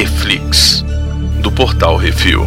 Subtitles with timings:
[0.00, 0.82] Reflix,
[1.42, 2.40] do portal Refil.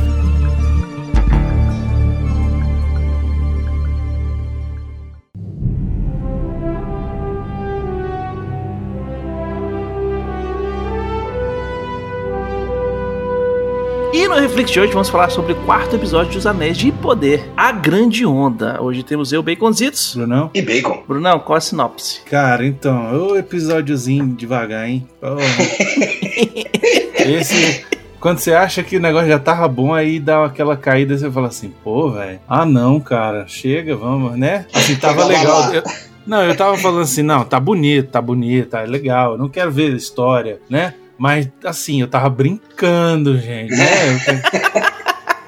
[14.11, 17.47] E no Reflex de hoje vamos falar sobre o quarto episódio dos Anéis de Poder,
[17.55, 18.81] A Grande Onda.
[18.81, 20.15] Hoje temos eu, Baconzitos.
[20.15, 20.49] Brunão?
[20.55, 21.03] E bacon.
[21.07, 22.21] Brunão, qual a sinopse?
[22.21, 25.07] Cara, então, o episódiozinho devagar, hein?
[25.21, 25.37] Porra.
[27.25, 27.85] Esse.
[28.19, 31.29] Quando você acha que o negócio já tava bom, aí dá aquela caída e você
[31.29, 32.39] fala assim, pô, velho.
[32.47, 34.65] Ah, não, cara, chega, vamos, né?
[34.73, 35.73] Assim, tava legal.
[35.73, 35.83] Eu-
[36.25, 39.69] não, eu tava falando assim, não, tá bonito, tá bonito, tá legal, eu não quero
[39.71, 40.93] ver a história, né?
[41.17, 43.87] Mas, assim, eu tava brincando, gente, né?
[44.27, 44.81] Eu-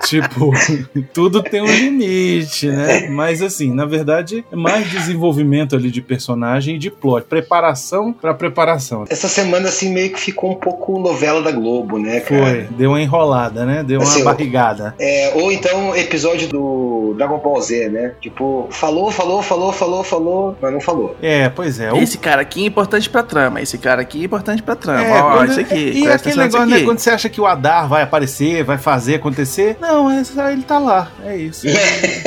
[0.06, 0.52] Tipo,
[1.14, 3.08] tudo tem um limite, né?
[3.10, 7.26] Mas assim, na verdade, é mais desenvolvimento ali de personagem e de plot.
[7.28, 9.06] Preparação pra preparação.
[9.10, 12.44] Essa semana, assim, meio que ficou um pouco novela da Globo, né, cara?
[12.46, 13.84] Foi, deu uma enrolada, né?
[13.84, 14.94] Deu uma Assim, barrigada.
[15.00, 18.14] É, ou então episódio do Dragon Ball Z, né?
[18.22, 21.16] Tipo, falou, falou, falou, falou, falou, mas não falou.
[21.22, 21.90] É, pois é.
[21.98, 25.02] Esse cara aqui é importante pra trama, esse cara aqui é importante pra trama.
[25.04, 25.76] É, Ó, quando- isso aqui.
[25.76, 26.82] E presta aquele negócio, né?
[26.82, 29.78] Quando você acha que o Adar vai aparecer, vai fazer acontecer.
[29.80, 31.12] Não, é só ele tá lá.
[31.26, 31.66] É isso.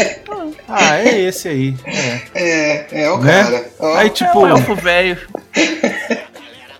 [0.68, 1.74] ah, é esse aí.
[1.84, 2.20] É.
[2.34, 3.42] É, é o Né?
[3.44, 3.64] cara.
[3.78, 4.40] Ó, Aí, É tipo.
[4.40, 5.18] um elfo velho,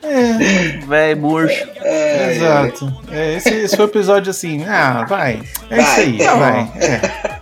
[0.03, 1.67] É, velho, murcho.
[1.83, 2.93] é, exato.
[3.11, 4.65] É, esse, esse foi o episódio assim.
[4.67, 5.43] Ah, vai.
[5.71, 6.39] É isso Vai, aí, tá bom.
[6.39, 6.71] vai.
[6.81, 7.39] É.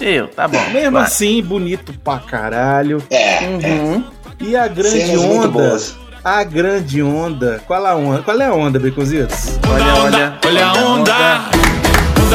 [0.00, 0.60] Eu, tá bom.
[0.72, 1.02] Mesmo vai.
[1.02, 3.02] assim, bonito pra caralho.
[3.10, 4.04] É, Uhum.
[4.40, 5.78] E a grande cenas onda.
[6.24, 7.60] A grande onda.
[7.66, 8.22] Qual a onda?
[8.22, 9.58] Qual é a onda, Beconzitos?
[9.68, 10.38] Olha, olha.
[10.46, 11.12] Olha a onda.
[11.12, 11.40] Onda,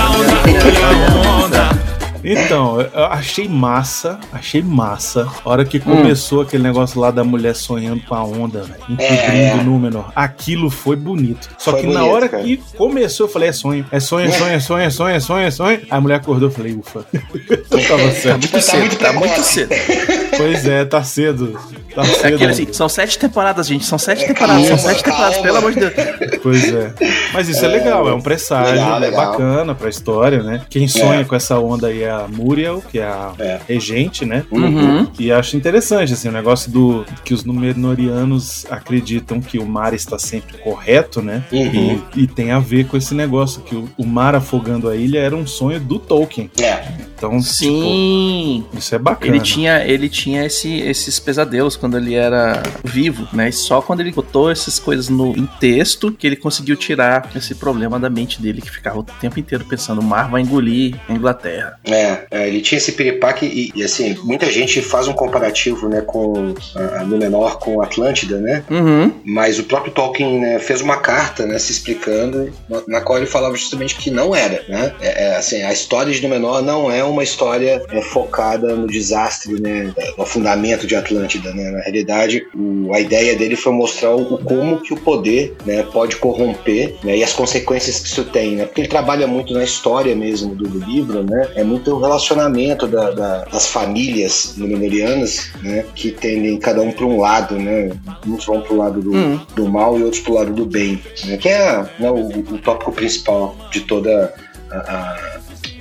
[0.02, 0.34] onda,
[0.66, 1.84] Olha a onda.
[2.26, 5.28] Então, eu achei massa, achei massa.
[5.44, 5.66] A hora Hum.
[5.66, 9.56] que começou aquele negócio lá da mulher sonhando com a onda, velho, encobrindo É, é.
[9.56, 10.06] o número.
[10.16, 11.50] Aquilo foi bonito.
[11.58, 12.44] Só Foi que na bonito, hora cara.
[12.44, 13.86] que começou, eu falei, é sonho.
[13.92, 15.70] É sonho, é sonho, é sonho, é sonho, é sonho, é sonho.
[15.82, 17.06] Aí a mulher acordou, eu falei, ufa.
[17.14, 18.40] Eu tava Tá certo.
[18.40, 19.70] muito Tá cedo, muito tá muito cedo.
[20.38, 21.60] Pois é, tá cedo.
[21.94, 22.36] Tá É cedo.
[22.36, 23.86] aquele assim, são sete temporadas, gente.
[23.86, 25.44] São sete É, temporadas, são calma, sete temporadas, calma.
[25.48, 25.94] pelo amor de Deus.
[26.42, 26.94] Pois é.
[27.34, 29.32] Mas isso é, legal, é um presságio, legal, é legal.
[29.32, 30.62] bacana pra história, né?
[30.70, 31.24] Quem sonha É.
[31.24, 33.60] com essa onda aí é a Muriel, que é a É.
[33.68, 34.44] regente, né?
[34.52, 35.08] Uhum.
[35.20, 40.18] E acho interessante, assim, o negócio do que os Númenóreanos acreditam que o mar está
[40.18, 41.44] sempre correto, né?
[41.52, 42.00] Uhum.
[42.16, 45.20] E, e tem a ver com esse negócio que o, o mar afogando a ilha
[45.20, 46.50] era um sonho do Tolkien.
[46.60, 46.84] É,
[47.16, 48.64] Então, Sim.
[48.66, 49.32] tipo, isso é bacana.
[49.36, 53.50] Ele tinha, ele tinha esse- esses pesadelos quando ele era vivo, né?
[53.50, 57.56] E só quando ele botou essas coisas no, em texto que ele conseguiu tirar esse
[57.56, 61.14] problema da mente dele, que ficava o tempo inteiro pensando: o mar vai engolir a
[61.14, 61.78] Inglaterra.
[61.86, 66.02] é, é, ele tinha esse piripaque e, e, assim, muita gente faz um comparativo, né,
[66.02, 68.64] com a, Númenor com Atlântida, né?
[68.70, 69.12] Uhum.
[69.26, 73.28] Mas o próprio Tolkien né, fez uma carta, né, se explicando, na, na qual ele
[73.28, 74.94] falava justamente que não era, né?
[75.02, 79.60] É, é, assim, a história de Númenor não é uma história é, focada no desastre,
[79.62, 81.72] né, no afundamento de Atlântida, né?
[81.72, 86.16] Na realidade, o- a ideia dele foi mostrar o, como que o poder, né, pode
[86.18, 88.66] corromper, né, e as consequências que isso tem, né?
[88.66, 91.50] Porque ele trabalha muito na história mesmo do, do livro, né?
[91.56, 97.06] É muito o relacionamento da- da- das famílias númenorianas, né, que tendem cada um para
[97.06, 97.92] um lado, né?
[98.28, 99.40] Uns vão pro lado do, Hum.
[99.56, 101.38] do mal e outros pro lado do bem, né?
[101.38, 104.34] que é né, o, o tópico principal de toda
[104.72, 105.33] a- a-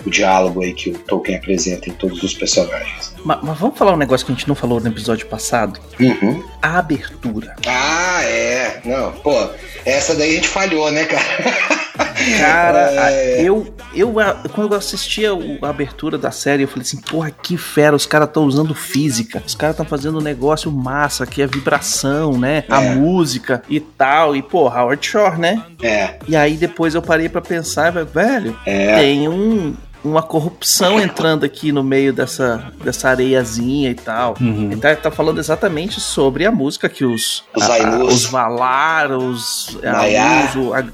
[0.07, 3.15] o diálogo aí que o Tolkien apresenta em todos os personagens.
[3.25, 5.79] Ma- Mas, vamos falar um negócio que a gente não falou no episódio passado?
[6.01, 6.43] Uhum.
[6.61, 7.55] A abertura.
[7.67, 8.81] Ah, é.
[8.85, 9.49] Não, pô,
[9.85, 11.23] essa daí a gente falhou, né, cara?
[12.39, 13.43] Cara, a- É.
[13.43, 15.31] eu, eu a- quando eu assistia
[15.63, 19.43] a abertura da série, eu falei assim, porra, que fera, os caras estão usando física,
[19.47, 22.65] os caras estão fazendo um negócio massa, que é vibração, né?
[22.69, 22.95] A É.
[22.95, 25.63] música e tal, e pô, Howard Shore, né?
[25.83, 28.99] É, E aí depois eu parei pra pensar, velho, é.
[28.99, 29.75] tem um,
[30.05, 34.35] uma corrupção entrando aqui no meio dessa, dessa areiazinha e tal.
[34.41, 34.73] Uhum.
[34.73, 39.11] Ele tá, tá falando exatamente sobre a música que os, Os a- a- os Valar,
[39.13, 40.41] os Maiá.
[40.41, 40.85] Ainus, o- a-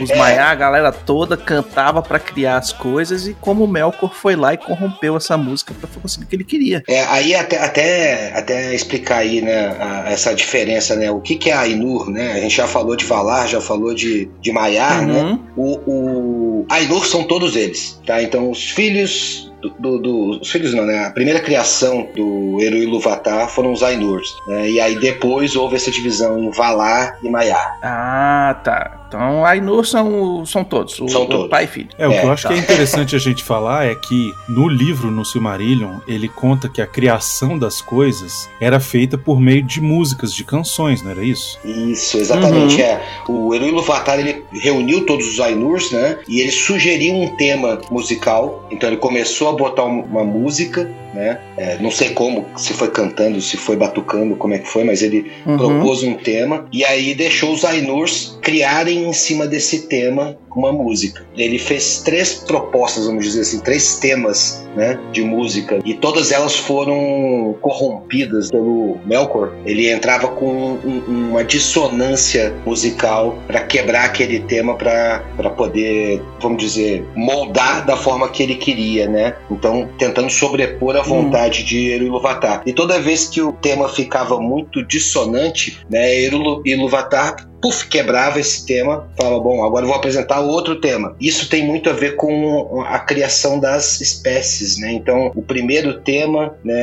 [0.00, 0.16] os É.
[0.16, 4.54] Maiá, a galera toda cantava pra criar as coisas e como o Melkor foi lá
[4.54, 6.82] e corrompeu essa música pra conseguir o que ele queria.
[6.88, 11.50] É, aí até, até, até explicar aí, né, a- essa diferença, né, o que, que
[11.50, 15.22] é Ainur, né, a gente já falou de Valar, já falou de, de Maiar, né,
[15.22, 15.40] Uhum.
[15.56, 20.84] o, o Ainur são todos eles, tá, então os filhos do, do, os filhos não,
[20.84, 21.06] né?
[21.06, 24.68] A primeira criação do Eru Iluvatar foram os Ainurs, né?
[24.68, 27.78] E aí depois houve essa divisão em Valar e Maiar.
[27.82, 29.03] Ah, tá.
[29.14, 30.98] Então, Ainur são, são todos.
[31.00, 31.48] O, São o todos.
[31.48, 31.88] pai e filho.
[31.98, 32.48] É, o que É, eu acho tá.
[32.48, 36.82] que é interessante a gente falar é que no livro, no Silmarillion, ele conta que
[36.82, 41.58] a criação das coisas era feita por meio de músicas, de canções, não era isso?
[41.64, 42.80] Isso, exatamente.
[42.82, 43.00] É.
[43.28, 46.18] O Eru Iluvatar ele reuniu todos os Ainurs, né?
[46.28, 48.66] E ele sugeriu um tema musical.
[48.70, 51.38] Então ele começou a botar um- uma música, né?
[51.56, 55.02] É, não sei como, se foi cantando, se foi batucando, como é que foi, mas
[55.02, 55.56] ele Uhum.
[55.56, 61.26] propôs um tema e aí deixou os Ainurs criarem em cima desse tema uma música.
[61.36, 66.56] Ele fez três propostas, vamos dizer assim, três temas, né, de música e todas elas
[66.56, 69.52] foram corrompidas pelo Melkor.
[69.64, 77.04] Ele entrava com um- uma dissonância musical para quebrar aquele tema para poder, vamos dizer,
[77.14, 79.34] moldar da forma que ele queria, né?
[79.50, 82.62] Então, tentando sobrepor a vontade de Eru Iluvatar.
[82.66, 88.66] E toda vez que o tema ficava muito dissonante, né, Eru Iluvatar puf, quebrava esse
[88.66, 91.16] tema, falava, bom, agora vou apresentar outro tema.
[91.18, 94.92] Isso tem muito a ver com a criação das espécies, né?
[94.92, 96.74] Então, o primeiro tema, né,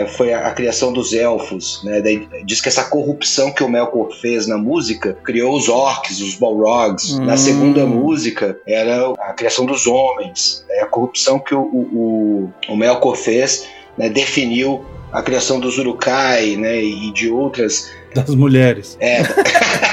[0.00, 2.00] é, foi a, a criação dos elfos, né?
[2.00, 6.34] Daí, diz que essa corrupção que o Melkor fez na música criou os orcs, os
[6.36, 7.12] balrogs.
[7.12, 7.26] Hum.
[7.26, 10.80] Na segunda música era a criação dos homens, né?
[10.80, 13.68] a corrupção que o, o, o, o Melkor fez,
[13.98, 14.82] né, definiu
[15.12, 18.96] a criação dos Urukai, né, e de outras Das mulheres.
[18.98, 19.20] é.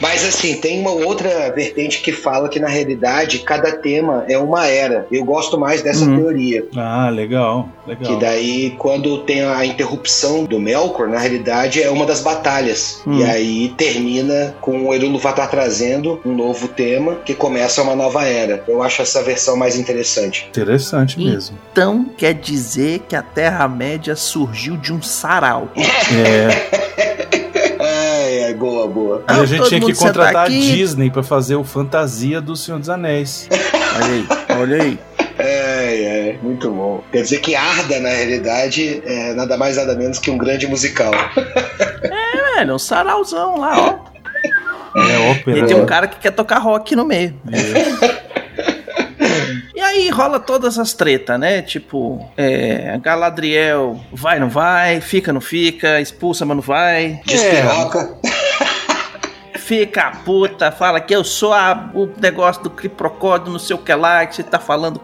[0.00, 4.66] Mas assim, tem uma outra vertente que fala que na realidade cada tema é uma
[4.66, 5.06] era.
[5.10, 6.16] Eu gosto mais dessa Uhum.
[6.16, 6.64] teoria.
[6.76, 8.18] Ah, legal, Que legal.
[8.18, 13.00] daí, quando tem a interrupção do Melkor, na realidade é uma das batalhas.
[13.06, 13.18] Hum.
[13.18, 18.64] E aí termina com o Eruluvatar trazendo um novo tema que começa uma nova era.
[18.68, 20.46] Eu acho essa versão mais interessante.
[20.48, 21.24] Interessante Ih.
[21.30, 21.58] mesmo.
[21.72, 25.68] Então quer dizer que a Terra-média surgiu de um sarau.
[25.76, 27.45] É,
[28.56, 29.24] boa, boa.
[29.28, 30.48] e a gente tinha que contratar a.
[30.48, 33.48] Disney pra fazer o Fantasia do Senhor dos Anéis.
[33.96, 34.26] Olha aí,
[34.58, 34.98] olha aí.
[35.38, 37.04] É, é, muito bom.
[37.12, 41.12] Quer dizer que Arda, na realidade, é nada mais nada menos que um grande musical.
[41.14, 44.16] É, velho, um sarauzão lá, ó.
[44.98, 45.58] É ópera.
[45.58, 47.34] E tem um cara que quer tocar rock no meio.
[47.52, 48.26] É.
[49.74, 51.60] E aí rola todas as tretas, né?
[51.60, 57.20] Tipo, é, Galadriel vai, não vai, fica, não fica, expulsa, mas não vai.
[57.26, 58.16] Despiroca.
[59.66, 63.92] Fica puta, fala que eu sou a- o negócio do Criprocódio, não sei o que
[63.92, 65.00] lá, que você tá falando.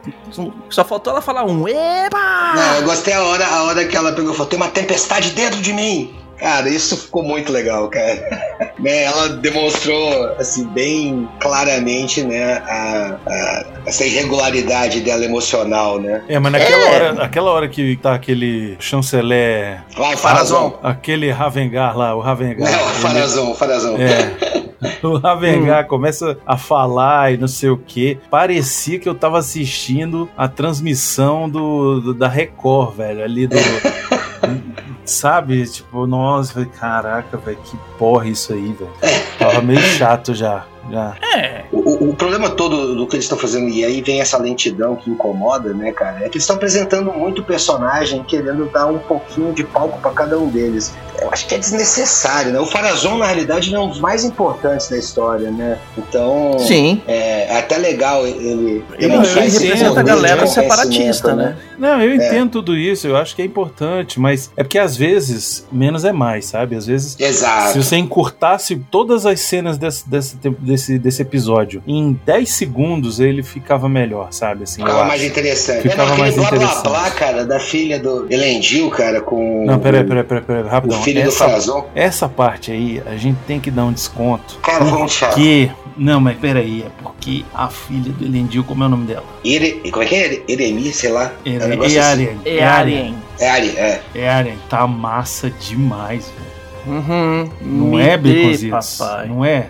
[0.70, 2.52] Só faltou ela falar um Epa!
[2.54, 5.30] Não, eu gostei a hora, a hora que ela pegou e falou: tem uma tempestade
[5.30, 6.14] dentro de mim.
[6.38, 8.62] Cara, isso ficou muito legal, cara.
[8.82, 16.20] Né, ela demonstrou, assim, bem claramente, né, a- a- essa irregularidade dela emocional, né?
[16.28, 16.90] É, mas naquela É.
[17.12, 20.80] hora, aquela hora que tá aquele chanceler, Vai, Farazão.
[20.82, 22.72] aquele Ravengar lá, o Ravengar.
[22.72, 23.96] Não, ele- Farazão, Farazão.
[23.98, 24.32] É.
[25.02, 28.18] O Ravengar começa a falar e não sei o que.
[28.30, 33.56] Parecia que eu tava assistindo a transmissão do, do- da Record, velho, ali do.
[35.04, 35.64] Sabe?
[35.68, 38.90] Tipo, nossa, caraca, velho, que porra isso aí, velho.
[39.38, 40.64] Tava meio chato já.
[40.90, 41.14] já.
[41.36, 41.61] É,
[42.00, 45.10] O, o- problema todo do que eles estão fazendo, e aí vem essa lentidão que
[45.10, 49.64] incomoda, né, cara, é que eles estão apresentando muito personagem, querendo dar um pouquinho de
[49.64, 50.92] palco pra cada um deles.
[51.20, 52.58] Eu acho que é desnecessário, né?
[52.60, 55.78] O Farazon, na realidade, ele é um dos mais importantes da história, né?
[55.96, 56.58] Então.
[56.58, 57.00] sim.
[57.06, 58.84] É, é até legal ele.
[58.98, 61.56] Ele, Não, ele representa a galera separatista, né?
[61.82, 65.66] Não, eu entendo tudo isso, eu acho que é importante, mas é porque às vezes
[65.72, 66.76] menos é mais, sabe?
[66.76, 67.72] Às vezes Exato.
[67.72, 73.42] Se você encurtasse todas as cenas desse, desse, desse, desse episódio em 10 segundos, ele
[73.42, 74.62] ficava melhor, sabe?
[74.62, 75.08] Assim, Ficava acho.
[75.08, 75.82] mais interessante.
[75.82, 76.88] Ficava é, não, aquele mais blá blá interessante.
[76.88, 79.64] blá, cara, da filha do Elendil, cara, com.
[79.66, 81.02] Não, peraí, peraí, peraí, peraí, O rapidão.
[81.02, 81.86] filho do Essa, Farazon.
[81.96, 84.58] essa parte aí, a gente tem que dar um desconto.
[84.62, 85.34] Cara, muito chato.
[85.34, 85.68] Que.
[85.94, 89.24] Não, mas peraí, é porque a filha do Elendil, como é o nome dela?
[89.44, 90.42] Ere, como é que é?
[90.48, 91.30] Eremi, sei lá.
[91.44, 91.98] É um É, é assim.
[91.98, 92.40] Arien.
[92.44, 93.14] É Arien.
[93.38, 94.02] É Ari, é.
[94.14, 94.58] É Arien.
[94.68, 96.52] Tá massa demais, velho.
[96.84, 97.48] Uhum.
[97.60, 98.98] Não Me é, Beconzitos?
[99.28, 99.68] Não é?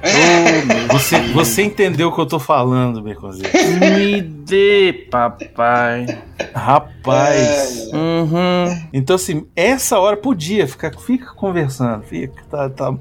[0.90, 3.52] Você, você entendeu o que eu tô falando, Beconzitos?
[3.52, 6.06] Me dê, papai.
[6.54, 7.88] Rapaz.
[7.92, 7.96] É.
[7.96, 8.88] Uhum.
[8.92, 12.94] Então, assim, essa hora podia ficar, fica conversando, fica, tá, tá.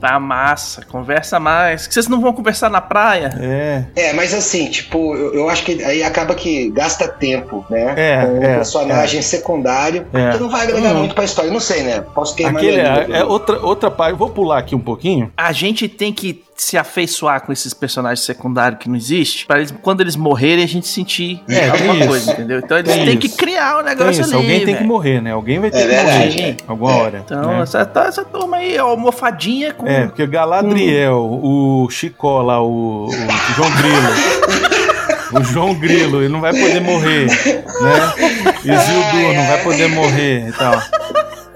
[0.00, 1.86] Tá massa, conversa mais.
[1.86, 3.32] Que vocês não vão conversar na praia?
[3.40, 7.94] É, É, mas assim, tipo, eu, eu acho que aí acaba que gasta tempo, né?
[7.96, 10.30] É, com é, um personagem secundário É.
[10.32, 10.98] que não vai agregar Uhum.
[11.00, 11.50] muito pra história.
[11.50, 12.04] Não sei, né?
[12.14, 14.12] Posso queimar aquele é, é outra, outra parte.
[14.12, 15.32] Eu vou pular aqui um pouquinho.
[15.36, 19.72] A gente tem que se afeiçoar com esses personagens secundários que não existem, pra eles,
[19.80, 22.08] quando eles morrerem, a gente sentir É, tem alguma isso.
[22.08, 22.58] coisa, entendeu?
[22.58, 23.36] Então eles Tem têm que isso.
[23.36, 24.34] criar o Tem negócio isso, ali.
[24.34, 25.32] alguém tem que morrer, né?
[25.32, 26.50] Alguém vai ter É que verdade, morrer.
[26.50, 26.56] é.
[26.66, 27.22] Alguma hora.
[27.24, 27.62] Então, né?
[27.62, 29.86] essa, essa turma aí, ó, almofadinha com.
[29.86, 33.10] É, porque Galadriel, o Chicó lá, o, o
[33.54, 35.40] João Grilo.
[35.40, 38.12] o João Grilo, ele não vai poder morrer, né?
[38.64, 40.74] Isildur não vai poder morrer e tal.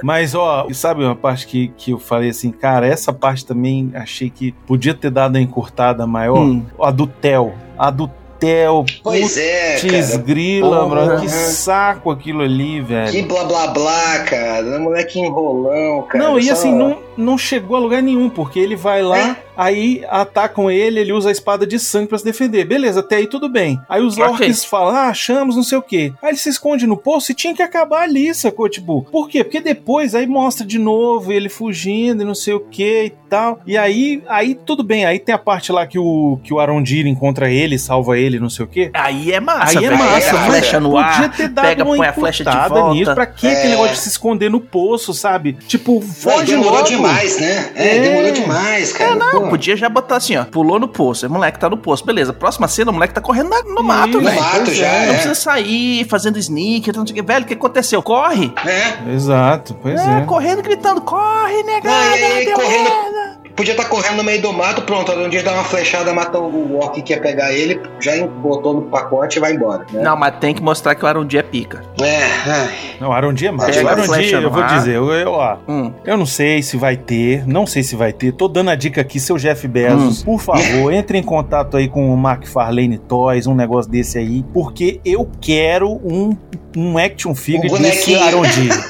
[0.02, 3.90] Mas, ó, e sabe uma parte que, que eu falei assim, cara, essa parte também
[3.94, 6.38] achei que podia ter dado a encurtada maior?
[6.38, 6.64] Hum.
[6.80, 7.52] A do Theo.
[7.78, 8.84] A do Theo.
[9.04, 10.22] Pois é, Putz, cara.
[10.22, 11.20] grila, mano.
[11.20, 13.12] Que saco aquilo ali, velho.
[13.12, 14.80] Que blá blá blá, cara.
[14.80, 16.24] Moleque enrolão, cara.
[16.24, 20.02] Não, e Só- assim, não, não chegou a lugar nenhum, porque ele vai lá, aí
[20.08, 22.64] atacam ele, ele usa a espada de sangue pra se defender.
[22.64, 23.80] Beleza, até aí tudo bem.
[23.88, 24.24] Aí os Ok.
[24.46, 26.12] orcs falam, ah, achamos, não sei o quê.
[26.22, 28.68] Aí ele se esconde no poço e tinha que acabar ali, sacou?
[28.68, 29.44] Tipo, por quê?
[29.44, 33.60] Porque depois aí mostra de novo ele fugindo e não sei o que e tal.
[33.66, 37.06] E aí, aí tudo bem, aí tem a parte lá que o, que o Arondir
[37.06, 38.90] encontra ele, salva ele, não sei o quê.
[38.94, 39.98] Aí é massa, Aí é velho.
[40.02, 42.94] massa, mas flecha no Podia ar, ter dado pega, uma põe a flecha de volta.
[42.94, 43.14] nisso.
[43.14, 43.52] Pra que É.
[43.52, 45.54] aquele negócio de se esconder no poço, sabe?
[45.66, 47.01] Tipo, foge logo.
[47.08, 47.72] Demais, né?
[47.74, 48.00] É, É.
[48.00, 49.10] demorou demais, cara.
[49.12, 49.48] É, não, Pô.
[49.48, 50.44] podia já botar assim, ó.
[50.44, 51.26] Pulou no poço.
[51.26, 52.04] O moleque tá no poço.
[52.04, 54.40] Beleza, próxima cena, o moleque tá correndo na- no mato, velho.
[54.40, 55.06] mato pois já, é.
[55.06, 55.14] Não é.
[55.14, 57.22] precisa sair fazendo sneak, não sei o que.
[57.22, 58.02] Velho, o que aconteceu?
[58.02, 58.52] Corre!
[58.66, 59.12] É.
[59.12, 60.24] Exato, pois É, é.
[60.24, 63.41] correndo, gritando, corre, negada, Não, e aí, correndo- merda.
[63.54, 65.12] Podia estar correndo no meio do mato, pronto.
[65.12, 68.82] Um dia dá uma flechada, mata o orc que ia pegar ele, já botou no
[68.82, 69.84] pacote e vai embora.
[69.92, 70.02] Né?
[70.02, 71.82] Não, mas tem que mostrar que o Arundi é pica.
[72.00, 72.70] É, ai.
[73.00, 73.52] Não, Arondi é.
[73.52, 75.92] Pega O a Arondi, flecha no eu vou dizer, eu, eu, ó, Hum.
[76.04, 78.32] eu não sei se vai ter, não sei se vai ter.
[78.32, 80.24] Tô dando a dica aqui, seu Jeff Bezos, Hum.
[80.24, 84.98] por favor, entre em contato aí com o McFarlane Toys, um negócio desse aí, porque
[85.04, 86.36] eu quero um,
[86.76, 88.14] um action figure Um desse.
[88.16, 88.68] Arundi.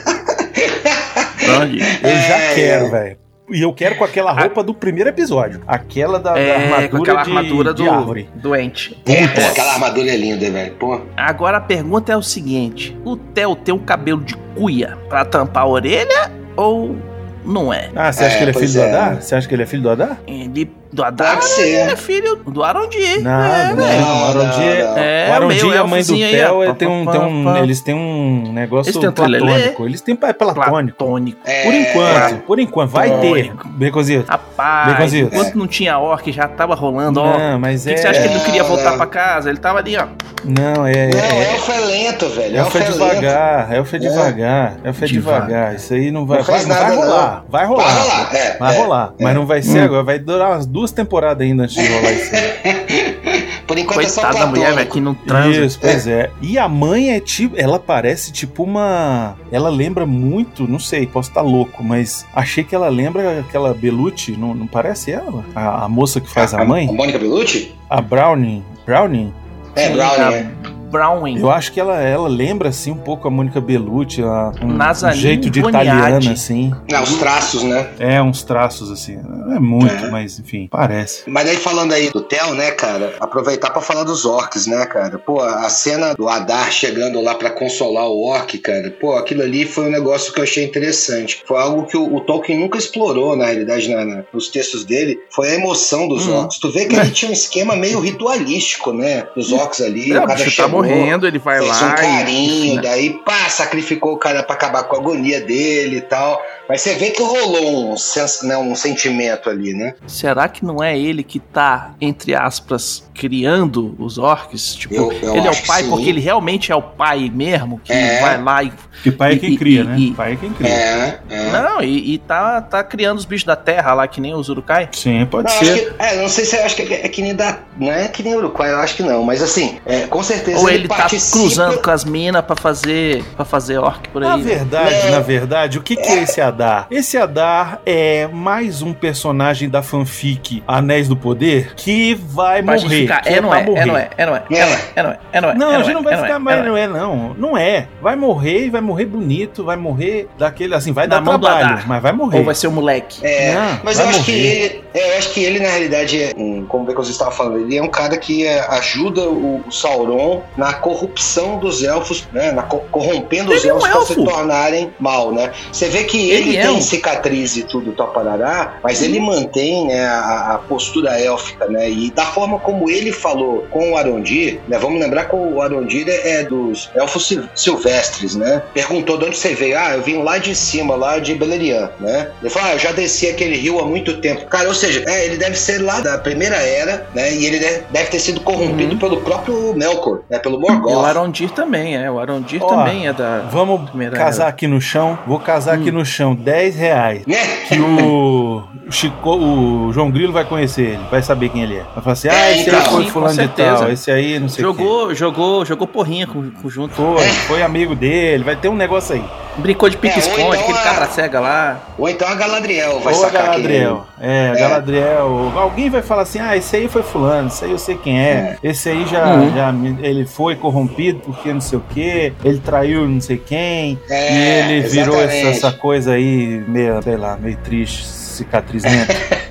[2.02, 2.90] Eu já É, quero, é.
[2.90, 3.16] velho.
[3.50, 5.60] E eu quero com aquela roupa do primeiro episódio.
[5.66, 8.28] Aquela da, da É, armadura, com aquela de, armadura de do árvore.
[8.36, 8.96] doente.
[9.04, 10.74] É, pô, aquela armadura é linda, velho.
[10.74, 11.00] Pô.
[11.16, 15.64] Agora a pergunta é o seguinte: o Theo tem um cabelo de cuia pra tampar
[15.64, 16.96] a orelha ou
[17.44, 17.90] não é?
[17.96, 18.88] Ah, você acha É, que ele é filho do é.
[18.88, 19.22] Adar?
[19.22, 20.18] Você acha que ele é filho do Adar?
[20.26, 21.90] Ele do Adar Pode ser.
[21.90, 23.20] é filho do Arundi.
[23.20, 24.00] Não, é, não, velho.
[24.00, 24.20] não.
[24.20, 24.98] O Arondi é- não.
[24.98, 27.80] É, o Arondi meio e a mãe do Theo é, tem um, tem um- eles
[27.80, 29.86] têm um negócio Eles têm um platônico.
[29.86, 30.96] Eles têm é platônico.
[30.96, 31.38] Platônico.
[31.44, 32.90] É, Por enquanto, por enquanto.
[32.90, 33.68] Vai ter, Platônico.
[33.68, 34.30] Becozito.
[34.30, 35.32] Rapaz, Baconzitos.
[35.32, 37.38] enquanto não tinha orc, já tava rolando, ó.
[37.38, 37.94] Não, mas que, é...
[37.94, 38.96] que você acha que ele não queria voltar não.
[38.98, 39.48] pra casa?
[39.48, 40.06] Ele tava ali, ó.
[40.44, 41.08] Não, é...
[41.08, 42.56] Não, é, elfo é lento, velho.
[42.58, 44.02] Elfo é devagar, elfo é É.
[44.02, 45.74] devagar, elfo é Devagar.
[45.76, 46.60] Isso aí não vai, vai,
[46.96, 48.56] rolar, vai rolar.
[48.58, 49.22] Vai rolar, é.
[49.22, 49.24] É.
[49.24, 52.30] mas não vai ser agora, vai durar umas duas temporadas ainda antes de rolar isso.
[53.66, 54.94] Por enquanto é só Coitada da mulher, velho, platônico.
[54.94, 55.60] que não transa.
[55.64, 56.30] Isso, pois é.
[56.42, 57.54] E a mãe é tipo.
[57.58, 59.36] Ela parece tipo uma.
[59.50, 64.32] Ela lembra muito, não sei, posso estar louco, mas achei que ela lembra aquela Belucci,
[64.32, 65.44] não, não parece ela?
[65.54, 66.88] A, a moça que faz a mãe?
[66.88, 67.74] A Mônica Bellucci?
[67.88, 68.62] A Brownie.
[68.84, 69.32] Brownie?
[69.74, 70.50] É, Sim, Brownie, a é.
[70.92, 71.38] Browning.
[71.40, 75.12] Eu acho que ela, ela lembra assim um pouco a Mônica Bellucci, a- um, um
[75.12, 76.72] jeito de italiana, assim.
[76.90, 77.88] Não, os traços, né?
[77.98, 79.16] É, uns traços assim.
[79.16, 80.10] Não é muito, É.
[80.10, 81.22] mas enfim, parece.
[81.26, 83.14] Mas aí falando aí do Theo, né, cara?
[83.18, 85.18] Aproveitar pra falar dos orcs, né, cara?
[85.18, 88.90] Pô, a cena do Adar chegando lá pra consolar o orc, cara.
[89.00, 91.42] Pô, aquilo ali foi um negócio que eu achei interessante.
[91.46, 95.18] Foi algo que o, o Tolkien nunca explorou, na realidade, na- na- nos textos dele.
[95.30, 96.34] Foi a emoção dos Hum.
[96.36, 96.58] orcs.
[96.58, 99.26] Tu vê que ele tinha um esquema meio ritualístico, né?
[99.34, 100.12] Dos orcs ali.
[100.12, 102.76] É, o o cara bicho tá chegou, morrendo, ele vai lá um carinho, e...
[102.76, 102.82] né?
[102.82, 106.40] daí pá, sacrificou o cara pra acabar com a agonia dele e tal.
[106.68, 109.94] Mas você vê que rolou um, sens- né, um sentimento ali, né?
[110.06, 114.74] Será que não é ele que tá, entre aspas, criando os orcs?
[114.74, 117.92] Tipo, Eu- eu ele é o pai porque ele realmente é o pai mesmo, que
[117.92, 118.20] É.
[118.20, 118.72] vai lá e.
[119.02, 119.96] Que pai é quem e- cria, e- né?
[119.98, 120.68] e- pai é quem cria.
[120.70, 121.50] É, é.
[121.50, 124.88] Não, e, e tá, tá criando os bichos da terra lá, que nem os Urukai.
[124.92, 125.92] Sim, pode Não, acho ser.
[125.94, 127.58] que, é, não sei se eu acho que é, é que nem da.
[127.78, 129.24] Não é que nem Uruguai, eu acho que não.
[129.24, 133.22] Mas assim, é, com certeza Ou ele tá participa- cruzando com as minas pra fazer,
[133.36, 134.42] pra fazer orc por Na aí.
[134.42, 135.10] verdade, É.
[135.10, 136.86] na verdade, o que, que é esse Adar?
[136.90, 143.00] Esse Adar é mais um personagem da fanfic Anéis do Poder que vai Pra morrer.
[143.02, 143.80] ficar, que é, não pra é, morrer.
[143.80, 145.54] é, não é, é, não é, é, não é, é, não é, é, não é.
[145.54, 147.34] Não, é, a gente é, não vai é, ficar é, mais, é, não é, não.
[147.38, 147.88] Não é.
[148.00, 151.88] Vai morrer e vai morrer bonito, vai morrer daquele, assim, vai Na dar trabalho, Adar.
[151.88, 152.38] mas vai morrer.
[152.38, 153.24] Ou vai ser o moleque.
[153.24, 156.32] É, Não, mas eu acho que ele, é, eu acho que ele na realidade, é,
[156.36, 159.62] um, como é que você estava falando, ele é um cara que é, ajuda o,
[159.66, 162.52] o Sauron na corrupção dos elfos, né?
[162.52, 164.24] Na co- corrompendo os Ele é um elfos para se elfo.
[164.24, 165.50] tornarem mal, né?
[165.72, 169.86] Você vê que ele, Ele é tem um- cicatriz e tudo, toparará, mas ele mantém
[169.88, 171.90] né, a, a postura élfica, né?
[171.90, 174.78] E da forma como ele falou com o Arondir, né?
[174.78, 178.62] Vamos lembrar que o Arondir é é dos elfos sil- silvestres, né?
[178.72, 179.76] Perguntou de onde você veio.
[179.76, 182.30] Ah, eu vim lá de cima, lá de Beleriand, né?
[182.40, 184.46] Ele falou, ah, eu já desci aquele rio há muito tempo.
[184.46, 187.32] Cara, ou seja, é, ele deve ser lá da primeira era, né?
[187.34, 190.38] E ele deve, deve ter sido corrompido pelo próprio Melkor, né?
[190.38, 191.04] Pelo E o Morgoth.
[191.04, 192.10] Arondir também, é.
[192.10, 193.40] O Arondir Ó, também é da.
[193.50, 194.50] Vamos casar era.
[194.50, 195.18] aqui no chão.
[195.26, 196.34] Vou casar aqui no chão.
[196.34, 197.26] 10 reais.
[197.26, 197.36] Né?
[197.68, 201.02] Que o, Chico, o João Grilo vai conhecer ele.
[201.10, 201.84] Vai saber quem ele é.
[201.94, 202.78] Vai falar assim: ah, É, esse então.
[202.80, 203.90] aí foi Sim, com fulano de tal.
[203.90, 204.82] Esse aí não sei o quê.
[204.82, 206.94] Jogou, jogou, jogou porrinha com, com junto.
[206.94, 208.44] Foi, foi amigo dele.
[208.44, 209.24] Vai ter um negócio aí.
[209.56, 211.80] Brincou de É, pique-esconde, então aquele a- cabra cega lá.
[211.98, 214.06] Ou então a Galadriel vai Ou a sacar Galadriel.
[214.20, 214.60] É, a É.
[214.60, 215.52] Galadriel.
[215.56, 218.56] Alguém vai falar assim: ah, esse aí foi fulano, esse aí eu sei quem é.
[218.62, 219.54] Esse aí já, Uhum.
[219.54, 222.32] já ele foi corrompido porque não sei o quê.
[222.44, 223.98] Ele traiu não sei quem.
[224.08, 229.14] É, e ele virou essa, essa coisa aí, meio, sei lá, meio triste, cicatrizenta.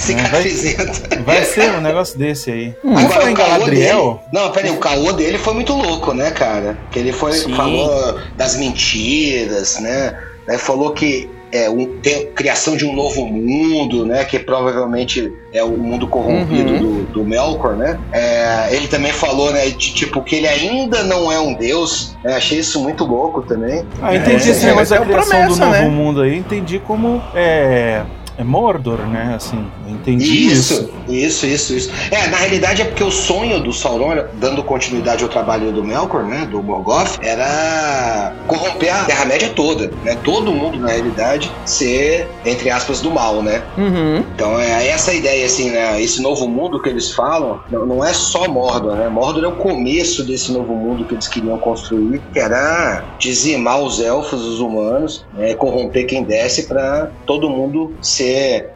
[0.00, 1.22] Cicatrizenta.
[1.24, 2.74] Vai ser um negócio desse aí.
[2.84, 2.96] Hum.
[2.96, 4.20] Falar Agora, em caô Galadriel?
[4.30, 6.76] dele- Não, peraí, o caô dele foi muito louco, né, cara?
[6.90, 7.54] Que ele foi, Sim.
[7.54, 10.16] falou das mentiras, né?
[10.46, 14.24] Né, Falou que é um, tem criação de um novo mundo, né?
[14.24, 16.78] Que provavelmente é o mundo corrompido Uhum.
[16.78, 17.98] do, do Melkor, né?
[18.12, 22.14] É, ele também falou, né, de tipo que ele ainda não é um deus.
[22.24, 23.84] né, achei isso muito louco também.
[24.02, 25.88] Ah, entendi É, esse é, negócio da é uma criação do promessa, novo né?
[25.88, 26.36] mundo aí.
[26.36, 28.02] Entendi como é,
[28.36, 29.34] é Mordor, né?
[29.36, 30.90] Assim, eu entendi isso.
[31.08, 31.90] Isso, isso, isso, isso.
[32.10, 36.24] É, na realidade é porque o sonho do Sauron, dando continuidade ao trabalho do Melkor,
[36.24, 40.16] né, do Morgoth, era corromper a Terra-média toda, né?
[40.24, 43.62] Todo mundo, na realidade, ser, entre aspas, do mal, né?
[43.76, 44.24] Uhum.
[44.34, 46.00] Então é essa a ideia, assim, né?
[46.02, 49.08] Esse novo mundo que eles falam, não, não é só Mordor, né?
[49.08, 54.00] Mordor é o começo desse novo mundo que eles queriam construir, que era dizimar os
[54.00, 55.54] elfos, os humanos, né?
[55.54, 58.23] corromper quem desce para todo mundo ser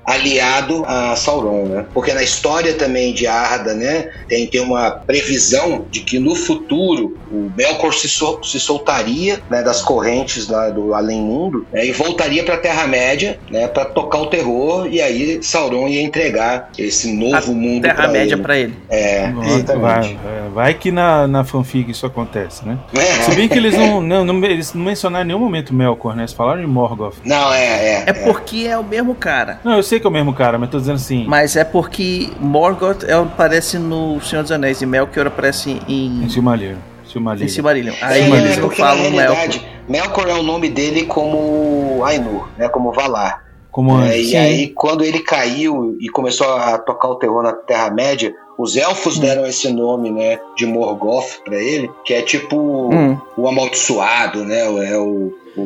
[0.05, 1.87] aliado a Sauron, né?
[1.93, 4.11] Porque na história também de Arda, né?
[4.28, 9.62] Tem, tem uma previsão de que no futuro o Melkor se, sol- se soltaria né,
[9.62, 14.26] das correntes lá do além-mundo né, e voltaria para a Terra-média né, para tocar o
[14.26, 18.75] terror e aí Sauron ia entregar esse novo mundo pra Terra-média pra ele.
[18.88, 20.19] É, Vai, exatamente.
[20.25, 22.78] vai, vai que na, na fanfic isso acontece, né?
[22.97, 23.23] É.
[23.23, 26.23] Se bem que eles não, não, não- eles não mencionaram em nenhum momento Melkor, né?
[26.23, 27.17] Eles falaram em Morgoth.
[27.25, 28.05] Não, é, é.
[28.07, 29.38] É porque é o mesmo cara.
[29.64, 31.25] Não, eu sei que é o mesmo cara, mas tô dizendo assim.
[31.26, 36.28] Mas é porque Morgoth é, aparece no Senhor dos Anéis e Melkor aparece em, Em
[36.28, 36.76] Silmarillion.
[37.04, 37.49] em Silmarillion.
[37.49, 37.95] Silmarillion.
[38.00, 39.11] É, Aí não porque na falam
[39.88, 40.28] Melkor.
[40.28, 43.45] é o nome dele como Ainur, né, como Valar.
[43.71, 44.33] Como É, antes.
[44.33, 49.18] e aí, quando ele caiu e começou a tocar o terror na Terra-média, os elfos
[49.20, 52.57] deram esse nome, né, de Morgoth pra ele, que é tipo
[52.92, 53.16] Hum.
[53.37, 54.61] o amaldiçoado, né?
[54.90, 55.33] É o.
[55.57, 55.61] o,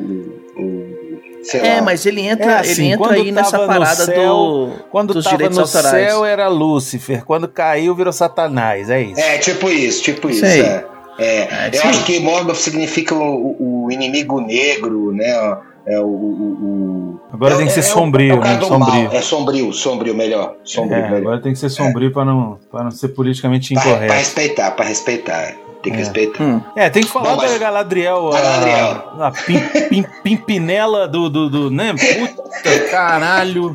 [0.59, 1.02] o
[1.43, 1.83] sei É, lá.
[1.83, 5.37] mas ele entra, É assim, ele entra aí nessa parada céu- do, Quando dos tava
[5.37, 5.91] direitos no autorais.
[6.11, 9.21] céu era Lúcifer, quando caiu virou Satanás, é isso.
[9.21, 10.41] É, tipo isso, tipo isso.
[10.41, 10.61] Sei.
[10.63, 10.92] É.
[11.19, 11.89] É, É, eu sim.
[11.89, 15.59] acho que Morgoth significa o, o inimigo negro, né?
[15.87, 16.05] É o.
[16.05, 18.61] o- o- Agora é- tem que ser é sombrio, é né?
[18.61, 18.79] Sombrio.
[19.05, 19.13] mal.
[19.13, 20.55] É sombrio, sombrio, melhor.
[20.65, 21.17] Sombrio, É, melhor.
[21.19, 24.13] agora tem que ser sombrio pra, não, pra não ser politicamente Pra, incorreto.
[24.15, 25.55] respeitar, pra respeitar.
[25.83, 26.03] Tem que É.
[26.03, 26.41] respeitar.
[26.45, 26.61] Hum.
[26.77, 28.31] É, tem que falar Bom, mas- da Galadriel.
[28.31, 29.05] Da a- Galadriel.
[29.21, 31.71] A, pim, pim- pimpinela do, do, do.
[31.73, 31.93] né?
[31.93, 33.75] Puta caralho.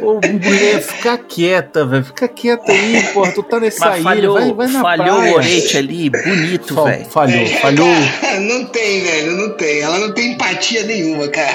[0.00, 2.04] Ô, mulher, fica quieta, velho.
[2.04, 3.32] Fica quieta aí, porra.
[3.32, 4.04] Tu tá nessa Mas ilha.
[4.04, 5.32] falhou, vai, vai na falhou praia.
[5.32, 7.04] o orete ali, bonito, Fal- velho.
[7.06, 7.88] Falhou, É, falhou.
[8.40, 9.80] não tem, velho, não tem.
[9.80, 11.54] Ela não tem empatia nenhuma, cara.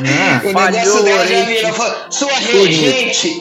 [0.00, 1.94] Não, o falhou negócio dela já virou.
[2.10, 3.40] Sua regente!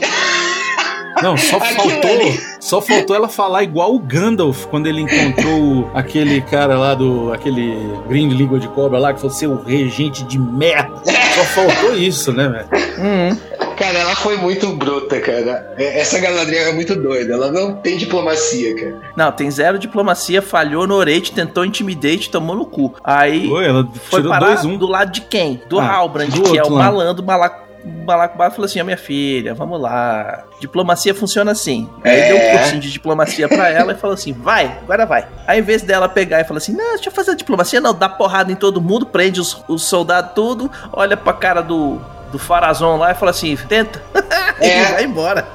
[1.22, 2.40] Não, só Aquilo faltou, ali.
[2.60, 7.76] só faltou ela falar igual o Gandalf quando ele encontrou aquele cara lá do aquele
[8.08, 10.90] Green Língua de Cobra lá que falou seu regente de merda.
[11.36, 12.68] Só faltou isso, né, velho?
[12.98, 13.38] Hum.
[13.82, 15.74] Cara, ela foi muito bruta, cara.
[15.78, 17.34] É- Essa Galadriel é muito doida.
[17.34, 19.02] Ela não tem diplomacia, cara.
[19.16, 22.94] Não, tem zero diplomacia, falhou no orete, tentou intimidate, tomou no cu.
[23.04, 24.78] Aí Foi, ela foi parar dois um.
[24.78, 25.62] do lado de quem?
[25.68, 27.72] Do Ah, Halbrand, do que é o malandro, malaco.
[27.84, 30.44] Balacobaco falou assim: ó, minha filha, vamos lá.
[30.60, 31.90] Diplomacia funciona assim.
[32.04, 32.28] Aí É.
[32.28, 35.28] deu um cursinho de diplomacia pra ela e falou assim: vai, agora vai.
[35.48, 37.92] Aí, em vez dela pegar e falar assim: não, deixa eu fazer a diplomacia, não,
[37.96, 42.00] dá porrada em todo mundo, prende os, os soldados tudo, olha pra cara do,
[42.32, 44.02] do Farazon lá e fala assim: tenta.
[44.60, 44.68] É.
[44.90, 45.48] e vai embora.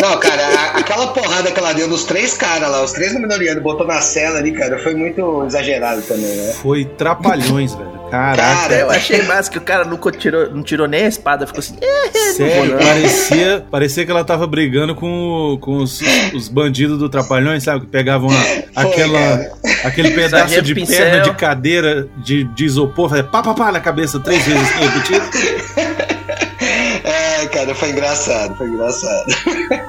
[0.00, 3.62] Não, cara, a- aquela porrada que ela deu nos três caras lá, os três Númenóreanos,
[3.62, 6.52] botou na cela ali, cara, foi muito exagerado também, né?
[6.60, 8.02] Foi trapalhões, velho.
[8.10, 8.42] Caraca.
[8.42, 11.60] Cara, Eu achei massa que o cara nunca tirou, não tirou nem a espada, ficou
[11.60, 11.78] assim.
[11.80, 16.02] "Eh, Sério, não vou não." parecia, parecia que ela tava brigando com, com os,
[16.34, 17.80] os bandidos do Trapalhões, sabe?
[17.80, 19.52] Que pegavam a- aquela, cara.
[19.84, 20.98] aquele pedaço Sargento de Pincel.
[21.06, 24.84] perna de cadeira de, de isopor, fazia pá, pá, pá na cabeça três vezes assim,
[24.88, 25.61] repetido.
[27.42, 29.24] É, cara, foi engraçado, foi engraçado.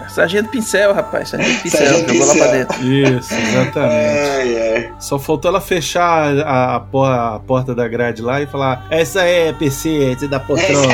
[0.09, 1.29] Sargento Pincel, rapaz.
[1.29, 1.79] Sargento Pincel.
[1.87, 2.57] Sargento jogou lá pra Pincel.
[2.59, 2.83] dentro.
[3.19, 4.29] Isso, exatamente.
[4.29, 4.93] Ai, ai.
[4.99, 9.51] Só faltou ela fechar a, a a porta da grade lá e falar: Essa é
[9.53, 10.93] PC, essa é da poltrona.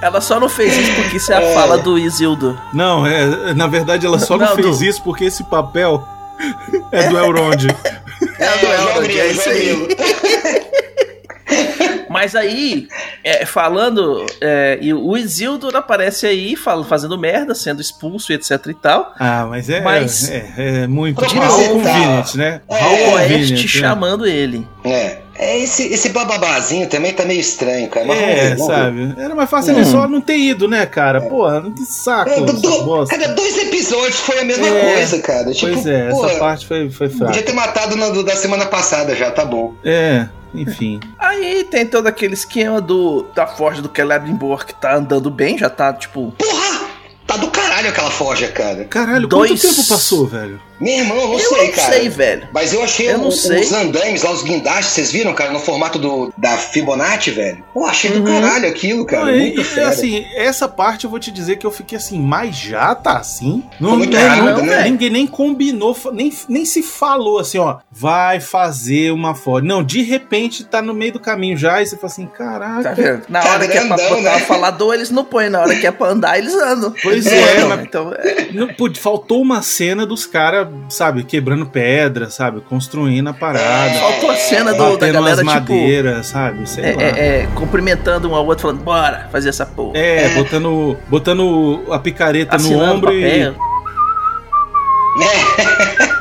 [0.00, 1.54] Ela só não fez isso porque isso é a É.
[1.54, 2.58] fala do Isildo.
[2.72, 6.06] Não, é, na verdade ela só não, Não, fez do- isso porque esse papel
[6.92, 7.66] é do Elrond.
[8.38, 9.88] É, do João Elrond, Grilo, é isso aí.
[12.08, 12.88] Mas aí,
[13.22, 18.50] é, falando, é, e o Isildur aparece aí fala- fazendo merda, sendo expulso e etc
[18.68, 19.12] e tal.
[19.18, 21.50] Ah, mas é, Mas- é, é muito Proposital.
[21.60, 22.60] how convenient, né?
[22.68, 23.66] É, O Oeste né?
[23.68, 24.66] chamando ele.
[24.84, 25.18] É.
[25.40, 28.04] É, esse, esse bababazinho também tá meio estranho, cara.
[28.06, 29.14] Mas É, ver, sabe?
[29.16, 29.84] Era mais fácil ele Hum.
[29.92, 31.20] só não ter ido, né, cara?
[31.20, 33.16] Porra, que saco É, do- essa do- bosta.
[33.16, 35.52] cada dois episódios foi a mesma É, coisa, cara.
[35.52, 37.42] Tipo, Pois é, pô, essa parte foi, foi podia fraca.
[37.42, 39.74] ter matado na da semana passada já, tá bom.
[39.84, 41.00] É, enfim.
[41.18, 45.70] Aí tem todo aquele esquema do da Forja do Celebrimbor que tá andando bem, já
[45.70, 46.32] tá tipo.
[46.32, 46.88] Porra!
[47.26, 48.84] Tá do caralho aquela forja, cara.
[48.84, 50.60] Caralho, Dois- quanto tempo passou, velho?
[50.80, 51.92] Meu irmão, não eu sei, não cara.
[51.92, 52.48] sei, velho.
[52.52, 53.60] Mas eu achei Eu não o- sei.
[53.62, 57.64] os andames lá, os guindastes, vocês viram, cara, no formato do, da Fibonacci, velho?
[57.74, 58.26] Pô, achei do Uhum.
[58.40, 59.26] caralho aquilo, cara.
[59.26, 59.88] Não, muito e, fera.
[59.88, 63.64] assim, essa parte eu vou te dizer que eu fiquei assim, mas já tá assim?
[63.80, 64.84] Não, Foi muito não- rápido, não- né?
[64.84, 69.64] Ninguém nem combinou, nem, nem se falou assim, ó, vai fazer uma foto.
[69.64, 72.82] Não, de repente tá no meio do caminho já e você fala assim, caraca.
[72.84, 73.22] Tá vendo?
[73.28, 74.40] Na Tá hora que é pra botar né?
[74.40, 75.48] falador, eles não põem.
[75.50, 76.94] Na hora que é pra andar, eles andam.
[77.02, 81.66] Pois é, então, mas- Então, é, Não, pô, faltou uma cena dos caras, sabe, quebrando
[81.66, 83.94] pedra, sabe, construindo a parada.
[83.98, 85.66] faltou a cena do, da galera, umas tipo.
[86.22, 86.68] sabe?
[86.68, 87.02] Sei É, lá.
[87.02, 87.06] é,
[87.42, 89.96] é, cumprimentando um ao outro, falando, bora fazer essa porra.
[89.98, 90.28] É, É.
[90.34, 93.22] botando, botando a picareta no Assinando ombro e.
[93.22, 93.54] papel.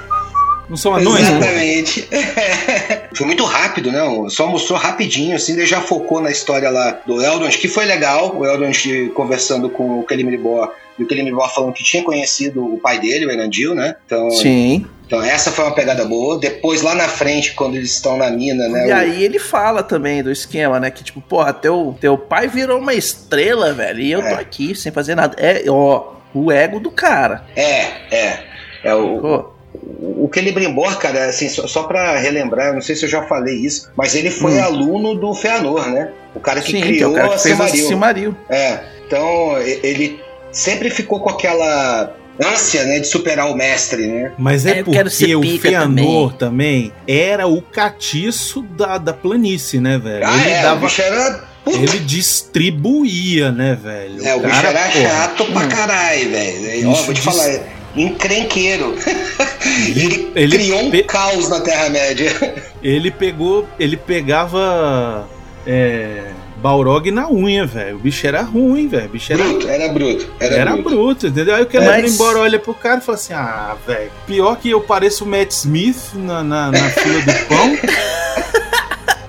[0.69, 1.21] Não são anões?
[1.21, 2.09] Exatamente.
[3.15, 4.01] foi muito rápido, né?
[4.29, 8.35] Só mostrou rapidinho, assim, daí já focou na história lá do Eldon, que foi legal.
[8.37, 8.71] O Eldon
[9.15, 13.31] conversando com o Celebrimbor e o Celebrimbor falando que tinha conhecido o pai dele, o
[13.31, 13.95] Erandil, né?
[14.05, 14.85] Então, Sim.
[15.05, 16.39] então essa foi uma pegada boa.
[16.39, 18.87] Depois, lá na frente, quando eles estão na mina, né?
[18.87, 20.89] E o- aí ele fala também do esquema, né?
[20.91, 23.99] Que tipo, porra, teu, teu pai virou uma estrela, velho.
[23.99, 24.33] E eu tô É.
[24.35, 25.35] aqui sem fazer nada.
[25.39, 27.45] É, ó, o ego do cara.
[27.55, 27.81] É,
[28.15, 28.43] é.
[28.83, 29.57] É o, Pô,
[29.99, 33.55] O Celebrimbor, cara, assim, só, só pra relembrar, eu não sei se eu já falei
[33.55, 34.63] isso, mas ele foi Hum.
[34.63, 36.11] aluno do Feanor, né?
[36.33, 37.87] O cara que sim, que é criou o cara que a Silmaril.
[37.87, 38.37] Silmaril.
[38.49, 40.19] É, então ele
[40.57, 44.31] sempre ficou com aquela ânsia, né, de superar o mestre, né?
[44.37, 46.91] Mas é É, eu quero porque ser o Feanor também.
[47.07, 50.25] era o catiço da, da planície, né, velho?
[50.25, 50.85] Ah, ele é, o dava.
[50.87, 51.43] bicho era...
[51.67, 54.25] Ele distribuía, né, velho?
[54.25, 55.69] é, o bicho cara, era porra, chato pra Hum.
[55.69, 56.89] caralho, velho.
[56.89, 57.59] Ó, vou te falar,
[57.95, 58.95] encrenqueiro.
[59.87, 62.31] ele, ele criou um pe- caos na Terra-média.
[62.81, 63.67] Ele pegou.
[63.79, 65.27] Ele pegava.
[65.65, 66.21] É.
[66.61, 67.97] Balrog na unha, velho.
[67.97, 69.09] O bicho era ruim, velho.
[69.09, 70.27] Bicho era bruto, era bruto.
[70.39, 70.89] Era, Era bruto.
[70.89, 71.55] bruto, entendeu?
[71.55, 74.69] Aí o que Mas- embora olha pro cara e fala assim: ah, velho, pior que
[74.69, 77.77] eu pareço o Matt Smith na, na, na fila do pão.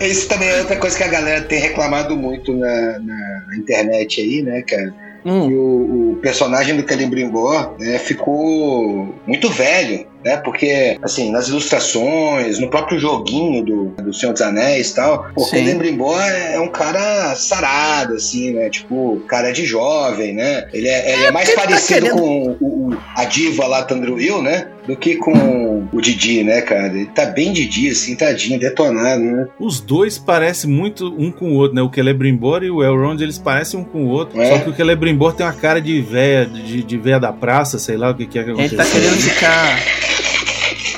[0.00, 4.20] Isso também é outra coisa que a galera tem reclamado muito na, na- na internet
[4.20, 4.94] aí, né, cara?
[5.24, 10.36] Hum, E o, o personagem do Celebrimbor né, ficou muito velho, né?
[10.38, 15.40] Porque, assim, nas ilustrações, no próprio joguinho do, do Senhor dos Anéis e tal, o
[15.44, 15.50] Sim.
[15.64, 18.68] Celebrimbor é é um cara sarado, assim, né?
[18.70, 20.66] Tipo, cara de jovem, né?
[20.72, 23.66] Ele é, ele é mais porque ele tá parecido querendo- com o, o- a diva
[23.66, 24.68] lá, Tandruil, né?
[24.86, 26.86] Do que com o Didi, né, cara?
[26.88, 29.46] Ele tá bem Didi, assim, tadinho, detonado, né?
[29.60, 31.82] Os dois parecem muito um com o outro, né?
[31.82, 34.40] O Celebrimbor e o Elrond, eles parecem um com o outro.
[34.40, 34.48] É.
[34.48, 37.96] Só que o Celebrimbor tem uma cara de véia, de, de véia da praça, sei
[37.98, 38.78] lá o que, que é que ele aconteceu.
[38.78, 39.78] tá querendo ficar.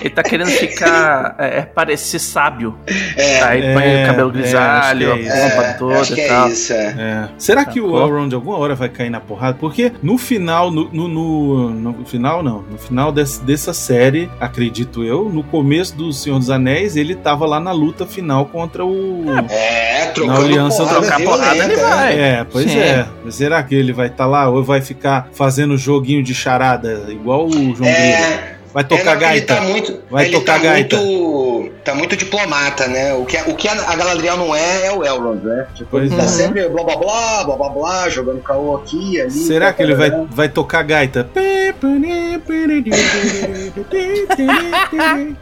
[0.01, 1.35] Ele tá querendo ficar.
[1.39, 2.77] É, é, parecer sábio.
[3.17, 6.15] É, Aí É, põe o cabelo é, grisalho, acho que é a é, toda acho
[6.15, 6.49] que e é tal.
[6.49, 6.87] isso, é.
[6.99, 7.29] É.
[7.39, 7.97] Será que o?
[8.01, 9.57] Elrond alguma hora vai cair na porrada?
[9.61, 15.05] Porque no final, no, no, no- no final não, no final desse- dessa série, acredito
[15.05, 19.25] eu, no começo do Senhor dos Anéis, ele tava lá na luta final contra o...
[19.51, 21.83] É, trocando Na aliança porrada trocar porrada, ele né?
[21.83, 22.21] vai.
[22.21, 22.79] É, pois Sim.
[22.79, 23.07] é.
[23.31, 27.53] Será que ele vai estar lá ou vai ficar fazendo joguinho de charada igual o
[27.53, 28.60] João Grilo?
[28.71, 29.55] É, Vai É, tocar não, ele gaita.
[29.57, 30.97] tá muito, Vai ele tocar tá gaita.
[30.97, 33.13] Muito, tá muito diplomata, né?
[33.15, 35.67] O que, a- o que a, a Galadriel não é, é o Elrond, né?
[35.75, 36.29] Tipo, Pois ele tá é.
[36.29, 39.31] sempre blá blá blá, blá blá blá, jogando caô aqui, ali.
[39.31, 41.29] Será que ele vai, vai tocar gaita?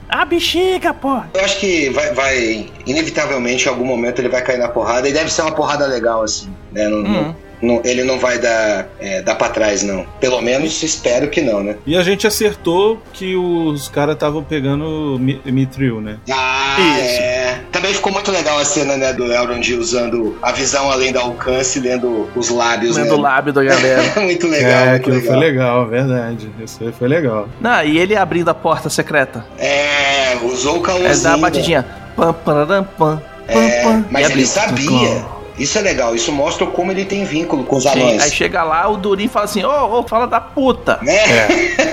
[0.09, 1.21] A bexiga, pô!
[1.35, 5.12] Eu acho que vai, vai, inevitavelmente, em algum momento, ele vai cair na porrada, e
[5.12, 6.88] deve ser uma porrada legal, assim, né?
[6.88, 7.03] Não- Hum.
[7.12, 7.37] não-
[7.85, 10.05] ele não vai dar, é, dar pra trás, não.
[10.21, 11.77] Pelo menos espero que não, né?
[11.87, 16.18] E a gente acertou que os caras estavam pegando Mi- Mithril, né?
[16.31, 17.21] Ah, Isso.
[17.23, 17.61] é.
[17.73, 21.79] Também ficou muito legal a cena, né, do Elrond usando a visão além do alcance,
[21.81, 23.23] lendo os lábios, Lendo o né?
[23.23, 24.03] lábio da galera.
[24.21, 25.33] muito legal, é, muito aquilo legal.
[25.33, 26.49] foi legal, verdade.
[26.62, 27.49] Isso aí foi legal.
[27.61, 29.44] Não, e ele abrindo a porta secreta.
[29.59, 31.23] É, usou o É caôzinho.
[31.23, 31.87] dar a batidinha.
[32.16, 34.05] Pam, pararam, pam, pam, É, pam.
[34.11, 35.25] mas ele sabia.
[35.59, 38.23] Isso é legal, isso mostra como ele tem vínculo com os Sim, anões.
[38.23, 40.99] aí chega lá, o Durin fala assim: Ô, ô, fala da puta.
[41.03, 41.16] Né?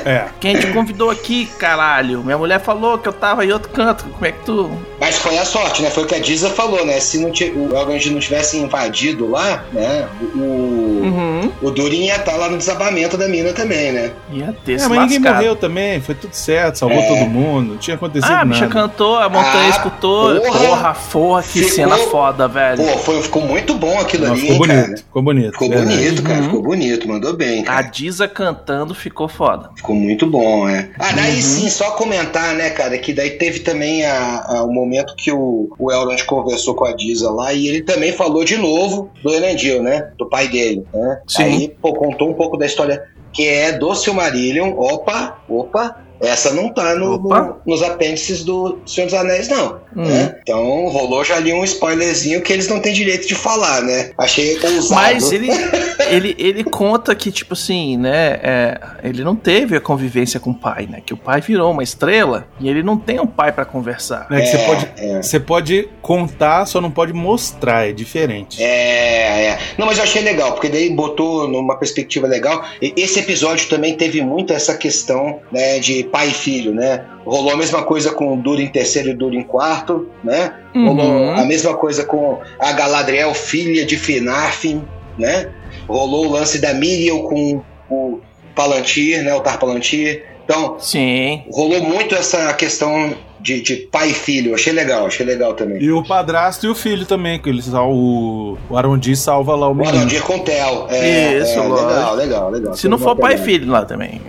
[0.05, 0.25] É.
[0.39, 2.23] Quem te convidou aqui, caralho?
[2.23, 4.05] Minha mulher falou que eu tava em outro canto.
[4.05, 4.69] Como é que tu.
[4.99, 5.89] Mas foi a sorte, né?
[5.89, 6.99] Foi o que a Diza falou, né?
[6.99, 10.07] Se não ti- o Elrond não tivesse invadido lá, né?
[10.35, 11.51] O, Uhum.
[11.61, 14.11] o Durin ia estar lá no desabamento da mina também, né?
[14.31, 15.35] Ia ter É, mas ninguém lascado.
[15.35, 17.07] morreu também, foi tudo certo, salvou É.
[17.07, 18.73] todo mundo, não tinha acontecido Ah, a bicha nada.
[18.73, 20.39] cantou, a montanha Ah, escutou.
[20.41, 20.59] porra.
[20.59, 22.77] Porra, porra, que Ficou- cena foda, velho.
[22.83, 24.97] Pô, foi, ficou muito bom aquilo Não, ali, ficou hein, bonito, cara?
[24.97, 25.51] ficou bonito.
[25.53, 25.95] Ficou verdade.
[25.97, 26.37] bonito, cara.
[26.39, 26.43] Uhum.
[26.45, 27.81] Ficou bonito, mandou bem, A cara.
[27.83, 29.69] Diza cantando ficou foda.
[29.75, 30.89] Ficou muito bom, é.
[30.99, 31.41] Ah, daí Uhum.
[31.41, 35.69] sim, só comentar, né, cara, que daí teve também a, a- o momento que o,
[35.79, 39.81] o Elrond conversou com a Diza lá e ele também falou de novo do Elendil,
[39.83, 40.09] né?
[40.17, 41.21] Do pai dele, né?
[41.27, 41.43] Sim.
[41.43, 44.71] Aí, pô, contou um pouco da história que é do Silmarillion.
[44.77, 46.04] Opa, opa.
[46.21, 49.79] Essa não tá no- no- nos apêndices do Senhor dos Anéis, não.
[49.95, 50.03] Uhum.
[50.05, 50.35] né?
[50.41, 54.11] Então rolou já ali um spoilerzinho que eles não têm direito de falar, né?
[54.17, 54.93] Achei ousado.
[55.01, 55.47] Mas ele,
[56.09, 58.39] ele, ele conta que, tipo assim, né?
[58.43, 61.01] é, ele não teve a convivência com o pai, né?
[61.05, 64.27] Que o pai virou uma estrela e ele não tem um pai pra conversar.
[64.31, 65.21] É que você É, pode, é.
[65.21, 68.61] você pode contar, só não pode mostrar, é diferente.
[68.61, 69.59] É, é.
[69.77, 72.63] Não, mas eu achei legal, porque daí botou numa perspectiva legal.
[72.81, 77.03] Esse episódio também teve muito essa questão né, de pai e filho, né?
[77.25, 80.53] Rolou a mesma coisa com o Durin terceiro e o Durin quarto, né?
[80.73, 81.35] Rolou Uhum.
[81.35, 84.83] a mesma coisa com a Galadriel, filha de Finarfin,
[85.17, 85.49] né?
[85.87, 88.19] Rolou o lance da Miriel com o
[88.55, 89.33] Palantir, né?
[89.33, 90.23] O Tar Palantir.
[90.45, 91.43] Então, Sim.
[91.51, 94.53] rolou muito essa questão de, de pai e filho.
[94.55, 95.81] Achei legal, achei legal também.
[95.81, 99.71] E o padrasto e o filho também, que eles, o, o Arondi salva lá o
[99.71, 99.97] O menino.
[99.97, 100.87] Arondir com Tel.
[100.89, 102.75] É, Isso, é, legal, legal, legal.
[102.75, 104.21] Se não for pai e filho lá também.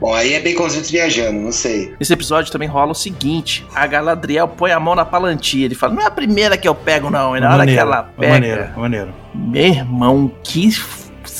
[0.00, 1.94] Bom, aí é Baconzitos viajando, não sei.
[2.00, 5.64] Esse episódio também rola o seguinte: a Galadriel põe a mão na palantia.
[5.64, 7.36] Ele fala: Não é a primeira que eu pego, não.
[7.36, 8.32] E na hora que ela pega.
[8.32, 9.14] maneiro, maneiro.
[9.34, 10.68] Meu irmão, que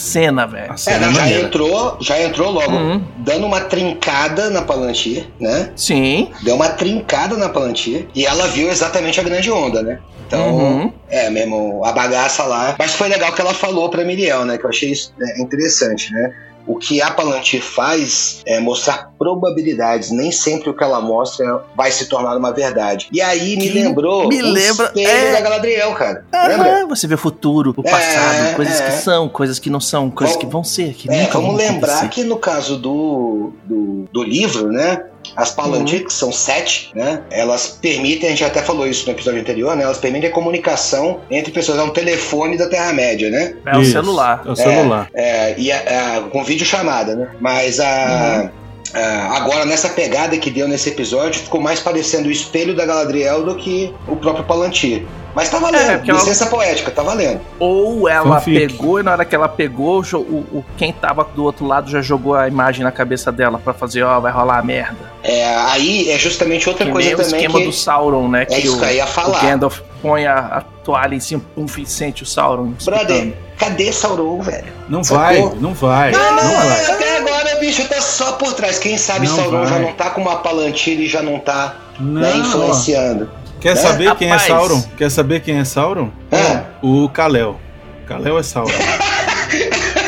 [0.05, 0.71] cena, velho.
[0.71, 1.43] A É, cena não, já maneira.
[1.47, 3.03] entrou, já entrou logo, Uhum.
[3.19, 5.71] dando uma trincada na Palantir, né?
[5.77, 6.31] Sim.
[6.43, 9.99] Deu uma trincada na Palantir e ela viu exatamente a grande onda, né?
[10.27, 10.93] Então, Uhum.
[11.11, 12.75] é mesmo, a bagaça lá.
[12.79, 14.57] Mas foi legal que ela falou pra Miriel, né?
[14.59, 16.33] Que eu achei isso é, interessante, né?
[16.67, 20.11] O que a Palantir faz é mostrar probabilidades.
[20.11, 23.07] Nem sempre o que ela mostra vai se tornar uma verdade.
[23.13, 25.33] E aí me lembrou me o lembra- espelho é.
[25.33, 26.25] da Galadriel, cara.
[26.49, 26.79] Lembra?
[26.81, 28.87] Aham, você vê o futuro, o passado, É, coisas é.
[28.87, 31.49] que são, coisas que não são, coisas Vamos- que vão ser, que É, nunca vamos
[31.49, 32.09] vão lembrar acontecer.
[32.23, 35.05] que no caso do, do, do livro, né?
[35.37, 36.07] As Palantir, Uhum.
[36.07, 37.23] que são sete, né?
[37.31, 39.85] Elas permitem, a gente até falou isso no episódio anterior, né?
[39.85, 41.79] Elas permitem a comunicação entre pessoas.
[41.79, 43.55] É um telefone da Terra-média, né?
[43.67, 44.43] É o Isso, celular.
[44.47, 45.09] É o celular.
[45.15, 47.29] É, e a- a- com vídeo chamada, né?
[47.41, 48.51] Mas a.
[48.95, 53.45] a- agora, nessa pegada que deu nesse episódio, ficou mais parecendo o espelho da Galadriel
[53.45, 55.05] do que o próprio Palantir.
[55.35, 57.41] Mas tá valendo, É, ela- licença poética, tá valendo.
[57.59, 58.69] Ou ela Fanfic.
[58.69, 62.01] pegou e na hora que ela pegou, o, o- quem tava do outro lado já
[62.01, 65.13] jogou a imagem na cabeça dela pra fazer, ó, vai rolar a merda.
[65.25, 67.65] É, aí é justamente outra Que coisa nem o também esquema que.
[67.67, 68.43] do Sauron, né?
[68.43, 69.41] É que isso o, que eu ia o falar.
[69.41, 72.73] Gandalf põe a, a toalha em cima, pum, e sente o Sauron.
[72.85, 74.67] Brother, cadê Sauron, velho?
[74.89, 75.19] Não Sacou?
[75.51, 76.85] vai, não vai, Não, não, não, vai.
[76.93, 78.79] até agora, bicho, tá só por trás.
[78.79, 79.83] Quem sabe Não Sauron já vai.
[79.83, 82.37] não tá com uma palantir e já não tá né, Não, ó.
[82.41, 83.31] influenciando.
[83.65, 83.81] Quer Né?
[83.81, 84.39] saber quem é.
[84.39, 84.83] Sauron?
[84.97, 86.11] Quer saber quem é Sauron?
[86.31, 87.59] Ah, O Kalel.
[88.07, 88.71] Kalel é Sauron.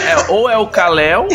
[0.07, 1.27] É, ou é o Kalel,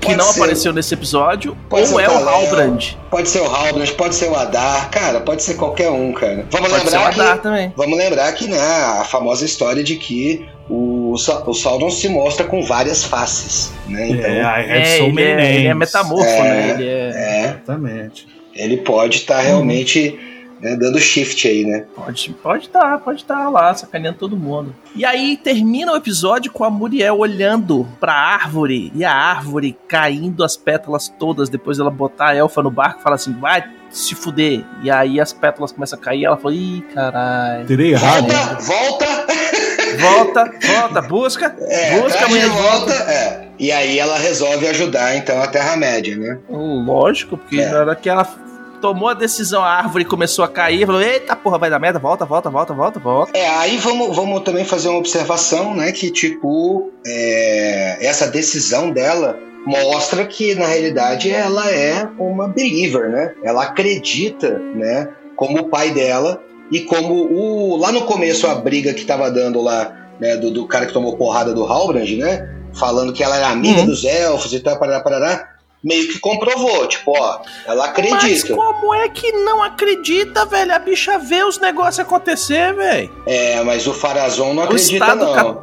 [0.00, 0.40] que Pode não ser.
[0.40, 2.28] apareceu nesse episódio, Pode ou o é o.
[2.28, 2.96] Halbrand.
[3.10, 6.44] pode ser o Halbrand, pode ser o Adar, cara, pode ser qualquer um, cara.
[6.50, 7.20] Vamos Pode ser o lembrar que.
[7.20, 7.72] Adar também.
[7.76, 12.62] Vamos lembrar que, né, a famosa história de que o, o Sauron se mostra com
[12.62, 14.08] várias faces, né?
[14.08, 16.42] Então, É, I have É, so ele, é, ele é metamorfo, É.
[16.42, 16.70] né?
[16.70, 16.92] Ele é...
[16.92, 18.26] é, Exatamente.
[18.54, 20.18] ele pode estar realmente
[20.62, 21.84] né, dando shift aí, né?
[21.94, 24.74] Pode, pode estar, pode estar lá, sacaneando todo mundo.
[24.94, 30.44] E aí termina o episódio com a Muriel olhando pra árvore e a árvore caindo
[30.44, 34.14] as pétalas todas depois dela botar a elfa no barco e fala assim: vai se
[34.14, 34.64] fuder.
[34.82, 37.66] E aí as pétalas começam a cair e ela fala: ih, caralho.
[37.66, 38.28] Terei errado.
[38.28, 39.32] Volta, volta!
[39.98, 42.62] Volta, volta, busca, É, busca de volta.
[42.62, 43.48] volta, é.
[43.58, 46.38] E aí ela resolve ajudar, então, a Terra-média, né?
[46.48, 47.68] Lógico, porque É.
[47.68, 48.24] na hora que ela
[48.82, 52.26] tomou a decisão, a árvore começou a cair, falou: eita porra, vai dar merda, volta,
[52.26, 53.38] volta, volta, volta, volta.
[53.38, 55.92] É, aí vamos, vamos também fazer uma observação, né?
[55.92, 63.32] Que, tipo, é, essa decisão dela mostra que, na realidade, ela é uma believer, né?
[63.44, 65.08] Ela acredita, né?
[65.36, 67.76] Como o pai dela e como o...
[67.76, 70.36] Lá no começo, a briga que tava dando lá, né?
[70.36, 72.48] Do, do cara que tomou porrada do Halbrand, né?
[72.74, 73.86] Falando que ela era amiga Uhum.
[73.86, 75.48] dos elfos e tal, parará, parará.
[75.82, 78.54] Meio que comprovou, tipo, ó, ela Mas acredita.
[78.54, 80.72] como é que não acredita, velho?
[80.74, 83.10] A bicha vê os negócios acontecer, velho.
[83.26, 85.60] É, mas o Farazon não O acredita, não.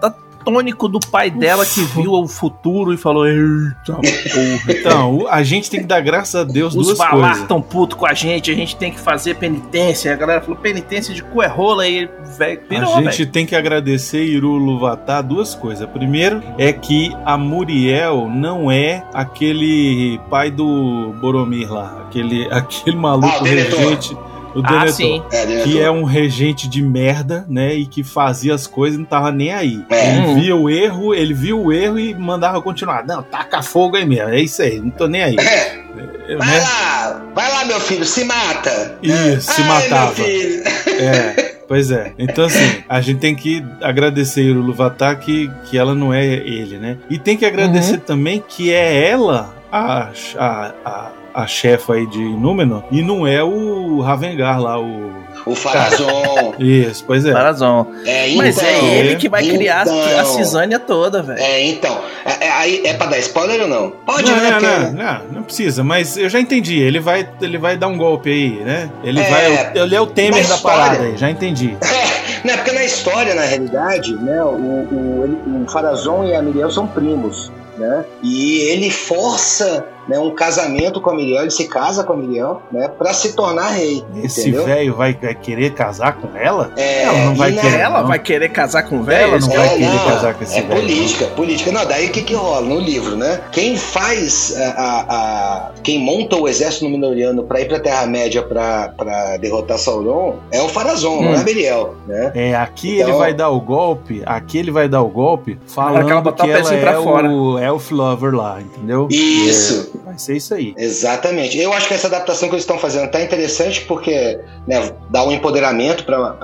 [0.49, 4.59] Catatônico do pai dela que viu o futuro e falou: Eita porra.
[4.69, 7.47] Então, a gente tem que dar graças a Deus Os duas Valar coisas.
[7.47, 10.11] tão puto com a gente, a gente tem que fazer penitência.
[10.11, 13.31] A galera falou: penitência de cu é rola e velho, pirou, a gente velho.
[13.31, 15.87] tem que agradecer Iru Luvatá duas coisas.
[15.89, 23.27] Primeiro é que a Muriel não é aquele pai do Boromir lá, aquele, aquele maluco
[23.29, 24.87] Ah, o Denethor.
[24.87, 25.23] Ah, sim.
[25.31, 25.63] É, diretor.
[25.71, 29.31] que é um regente de merda, né, e que fazia as coisas e não tava
[29.31, 29.83] nem aí.
[29.89, 30.09] É.
[30.17, 30.35] Ele Uhum.
[30.41, 33.05] via o erro, ele viu o erro e mandava continuar.
[33.05, 35.35] Não, taca fogo aí mesmo, é isso aí, não tô nem aí.
[35.39, 36.59] É, Vai né?
[36.59, 38.97] lá, vai lá, meu filho, se mata.
[39.01, 40.13] Isso, se Ai, matava.
[40.15, 40.63] Meu filho.
[40.99, 42.13] É, pois é.
[42.19, 46.77] Então, assim, a gente tem que agradecer o Luvatá que, que ela não é ele,
[46.77, 46.97] né?
[47.09, 52.19] E tem que agradecer também que é ela a, a, a, a chefa aí de
[52.19, 55.09] Númenor e não é o Ravengar lá, o.
[55.45, 56.53] O Farazon.
[56.59, 57.31] Isso, pois é.
[57.31, 57.87] Razão.
[58.05, 60.19] É, então, Mas é ele que vai criar então.
[60.19, 61.39] a cisânia toda, velho.
[61.39, 61.97] É, então.
[62.25, 63.89] É, é, aí é pra dar spoiler ou não?
[64.05, 64.51] Pode, Não, né?
[64.51, 66.79] não, não, não, não precisa, mas eu já entendi.
[66.79, 68.89] Ele vai, ele vai dar um golpe aí, né?
[69.03, 69.71] Ele É, vai.
[69.81, 71.77] Ele é o Temer da parada aí, já entendi.
[71.89, 76.71] É, não, porque na história, na realidade, né, o, o, o Farazon e a Miriel
[76.71, 78.05] são primos, né?
[78.23, 82.61] E ele força né, um casamento com a Miriel, ele se casa com a Miriel,
[82.71, 86.71] né, para se tornar rei, Esse velho vai, vai querer casar com ela?
[86.77, 87.79] É, Ela não vai na- querer.
[87.79, 88.07] Ela não.
[88.07, 89.29] vai querer casar com o velho?
[89.35, 90.81] Ela não É, vai querer não, casar com esse é velho.
[90.81, 91.71] política, política.
[91.71, 93.41] Não, daí o que que rola no livro, né?
[93.51, 98.89] Quem faz a, a- a- quem monta o exército Númenoriano pra ir pra Terra-média pra,
[98.97, 101.35] pra derrotar Sauron é o Farazon, não Hum.
[101.35, 102.31] é a Miriel, né?
[102.35, 106.05] É, aqui Então- ele vai dar o golpe, aqui ele vai dar o golpe falando
[106.05, 107.29] que ela que o ela é pra fora.
[107.29, 109.07] o Elf Lover lá, entendeu?
[109.09, 109.88] Isso.
[109.95, 110.73] É, vai ser isso aí.
[110.77, 111.57] Exatamente.
[111.57, 115.31] Eu acho que essa adaptação que eles estão fazendo tá interessante porque né, dá um
[115.31, 116.35] empoderamento pra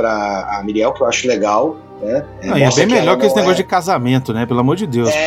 [0.49, 1.77] a Miriel, que eu acho legal.
[2.01, 2.25] Né?
[2.43, 4.45] Não, é bem que melhor que esse negócio é- de casamento, né?
[4.45, 5.09] Pelo amor de Deus.
[5.09, 5.15] pô.
[5.15, 5.21] É,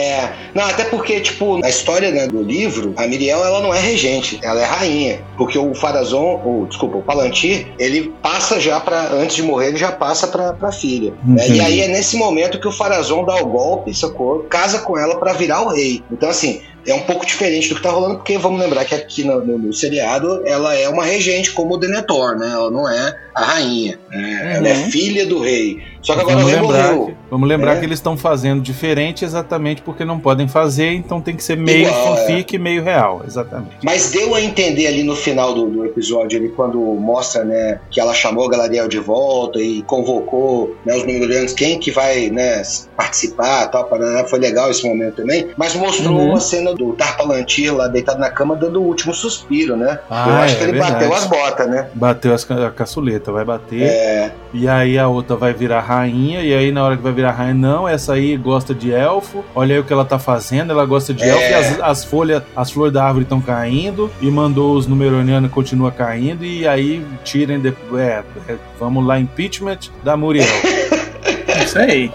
[0.00, 0.32] é.
[0.54, 4.40] Não, até porque, tipo, na história né, do livro, a Miriel ela não é regente,
[4.42, 5.20] ela é rainha.
[5.36, 9.76] Porque o Farazon, ou desculpa, o Palantir, ele passa já para antes de morrer, ele
[9.76, 11.12] já passa pra, pra filha.
[11.22, 11.46] né?
[11.46, 14.44] E aí é nesse momento que o Farazon dá o golpe, sacou?
[14.44, 16.02] Casa com ela pra virar o rei.
[16.10, 19.24] Então, assim, é um pouco diferente do que tá rolando, porque vamos lembrar que aqui
[19.24, 22.50] no, no- no seriado ela é uma regente como o Denethor, né?
[22.50, 23.98] Ela não é a rainha.
[24.10, 24.54] né?
[24.56, 24.90] Ela é Uhum.
[24.90, 25.78] filha do rei.
[26.04, 27.80] Só que agora Vamos lembrar, que, vamos lembrar É.
[27.80, 31.88] que eles estão fazendo diferente exatamente porque não podem fazer, então tem que ser meio
[31.88, 32.16] Igual, é.
[32.26, 33.76] fanfic e meio real, exatamente.
[33.82, 37.98] Mas deu a entender ali no final do, do episódio, ali, quando mostra né, que
[37.98, 42.62] ela chamou Galadriel de volta e convocou né, os Númenóreanos, quem que vai né,
[42.96, 45.48] participar tal, parará, foi legal esse momento também.
[45.56, 46.30] Mas mostrou Uhum.
[46.30, 49.98] uma cena do Tarpalantir lá deitado na cama dando o último suspiro, né?
[50.10, 50.92] Ah, Eu acho é que ele verdade.
[50.92, 51.88] bateu as botas, né?
[51.94, 53.82] Bateu as a caçuleta, vai bater.
[53.82, 57.32] É, E aí a outra vai virar rainha, e aí na hora que vai virar
[57.32, 60.84] rainha, não, essa aí gosta de elfo, olha aí o que ela tá fazendo, ela
[60.84, 61.28] gosta de É.
[61.28, 65.50] elfo, e as, as folhas, as flores da árvore estão caindo, e mandou os numeronianos
[65.50, 68.02] continua caindo, e aí tirem depois.
[68.02, 70.46] É, é, vamos lá, impeachment da Muriel.
[71.64, 72.10] Isso aí.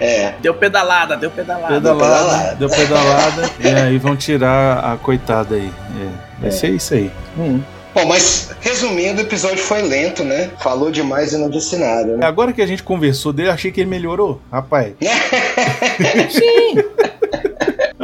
[0.00, 0.34] é.
[0.40, 1.74] Deu pedalada, deu pedalada.
[1.74, 2.54] pedalada, pedalada.
[2.56, 5.70] deu pedalada, e aí vão tirar a coitada aí.
[6.00, 6.08] É,
[6.40, 7.10] vai ser isso aí.
[7.38, 7.60] Hum.
[7.96, 10.50] Bom, mas resumindo, o episódio foi lento, né?
[10.60, 12.26] Falou demais e não disse nada, né?
[12.26, 14.38] Agora que a gente conversou dele, achei que ele melhorou.
[14.52, 14.92] Rapaz,
[16.28, 16.74] Sim.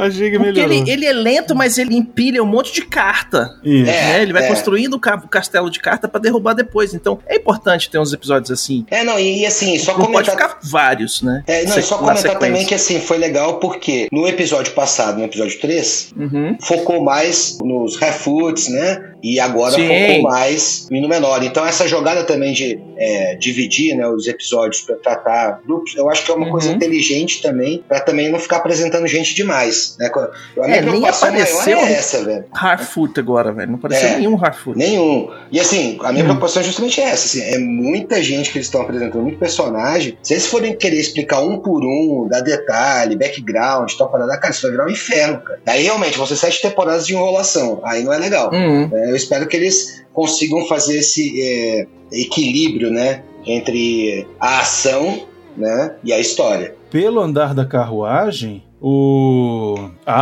[0.06, 0.76] Achei que Porque melhorou.
[0.76, 3.50] ele, ele é lento, mas ele empilha um monte de carta.
[3.64, 3.90] Isso.
[3.90, 3.94] É.
[3.94, 4.22] né?
[4.22, 4.48] Ele vai é.
[4.48, 6.94] construindo o ca- o castelo de carta pra derrubar depois.
[6.94, 8.84] Então é importante ter uns episódios assim.
[8.90, 10.48] É, não, e, e assim, só Não pode comentar.
[10.50, 11.42] ficar vários, né?
[11.46, 15.24] É, não, Se- só comentar também que assim, foi legal porque no episódio passado, no
[15.24, 16.56] episódio 3, Uhum.
[16.60, 19.10] focou mais nos refoots, né?
[19.22, 19.86] E agora Sim.
[19.88, 21.42] focou mais no menor.
[21.44, 26.24] Então essa jogada também de é, dividir né, os episódios para tratar grupos, eu acho
[26.24, 26.52] que é uma Uhum.
[26.52, 29.91] coisa inteligente também, para também não ficar apresentando gente demais.
[29.98, 30.10] Né?
[30.14, 32.44] A minha É, nem apareceu- é essa, velho.
[32.52, 33.68] Harfoot agora, velho.
[33.70, 34.16] Não apareceu É.
[34.16, 34.76] nenhum Harfoot.
[34.78, 35.28] Nenhum.
[35.50, 36.28] E assim, a minha Hum.
[36.28, 37.26] preocupação é justamente essa.
[37.26, 40.16] Assim, é muita gente que eles estão apresentando, muito personagem.
[40.22, 44.62] Se eles forem querer explicar um por um, dar detalhe, background, tal, parada, cara, isso
[44.62, 45.60] vai virar um inferno, cara.
[45.64, 47.80] Daí realmente, vão ser sete temporadas de enrolação.
[47.84, 48.50] Aí não é legal.
[48.52, 48.88] Uhum.
[48.92, 53.22] É, eu espero que eles consigam fazer esse é, equilíbrio, né?
[53.44, 55.26] Entre a ação,
[55.56, 55.94] né?
[56.04, 56.74] E a história.
[56.90, 59.90] Pelo andar da carruagem, o.
[60.04, 60.20] A,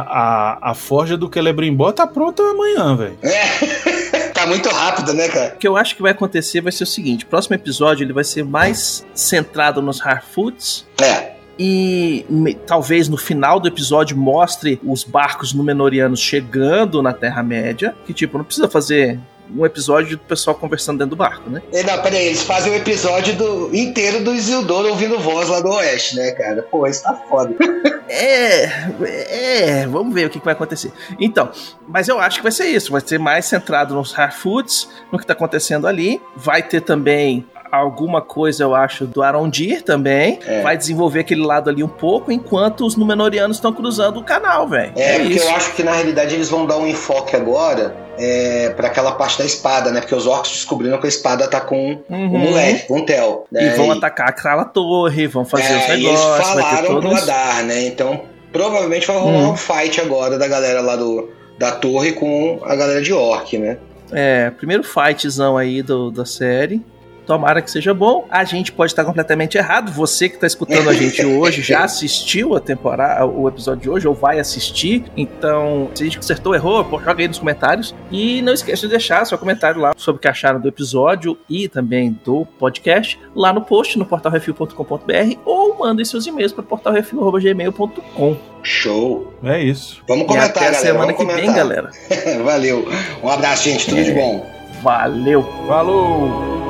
[0.58, 3.18] a, a forja do Celebrimbor tá pronta amanhã, velho.
[3.22, 4.30] É.
[4.32, 5.54] tá muito rápido, né, cara?
[5.54, 8.24] O que eu acho que vai acontecer vai ser o seguinte: próximo episódio ele vai
[8.24, 10.86] ser mais centrado nos Harfoots.
[11.00, 11.32] É.
[11.58, 17.94] E me- talvez no final do episódio mostre os barcos Númenóreanos chegando na Terra-média.
[18.06, 19.18] Que, tipo, não precisa fazer
[19.56, 21.62] um episódio do pessoal conversando dentro do barco, né?
[21.72, 25.70] E, Não, peraí, eles fazem o episódio do, inteiro do Isildur ouvindo voz lá do
[25.70, 26.62] Oeste, né, cara?
[26.62, 27.54] Pô, isso tá foda.
[28.12, 28.64] É,
[29.04, 30.92] é, vamos ver o que, que vai acontecer.
[31.20, 31.48] Então,
[31.86, 32.90] mas eu acho que vai ser isso.
[32.90, 36.20] Vai ser mais centrado nos Harfoots, no que tá acontecendo ali.
[36.34, 40.38] Vai ter também alguma coisa, eu acho, do Arondir também.
[40.46, 40.62] É.
[40.62, 44.92] Vai desenvolver aquele lado ali um pouco, enquanto os Númenóreanos estão cruzando o canal, velho.
[44.96, 45.46] É, porque isso.
[45.46, 49.38] eu acho que na realidade eles vão dar um enfoque agora é, para aquela parte
[49.38, 50.00] da espada, né?
[50.00, 52.34] Porque os orcs descobriram que a espada tá com Uhum.
[52.34, 53.44] o moleque, com o Theo.
[53.52, 53.74] E Né?
[53.74, 57.22] vão atacar aquela torre, vão fazer é, os e eles negócios, ter falaram pro todos.
[57.22, 57.86] Adar, né?
[57.86, 58.20] Então
[58.52, 59.50] provavelmente vai rolar Hum.
[59.52, 63.78] um fight agora da galera lá do, da torre com a galera de orc, né?
[64.12, 66.82] É, primeiro fightzão aí do, da série.
[67.30, 68.26] Tomara que seja bom.
[68.28, 69.92] A gente pode estar completamente errado.
[69.92, 74.08] Você que está escutando a gente hoje já assistiu a temporada, o episódio de hoje,
[74.08, 75.04] ou vai assistir.
[75.16, 77.94] Então, se a gente acertou, errou, pô, joga aí nos comentários.
[78.10, 81.68] E não esqueça de deixar seu comentário lá sobre o que acharam do episódio e
[81.68, 88.36] também do podcast lá no post no portalrefil.com.br ou mandem seus e-mails para portalrefil.gmail.com.
[88.64, 89.32] Show.
[89.44, 90.02] É isso.
[90.08, 90.80] Vamos E comentar, até a galera.
[90.84, 91.40] semana que comentar.
[91.40, 91.90] vem, galera.
[92.44, 92.88] Valeu.
[93.22, 93.86] Um abraço, gente.
[93.88, 94.44] Tudo de bom.
[94.82, 95.42] Valeu!
[95.68, 96.69] Falou!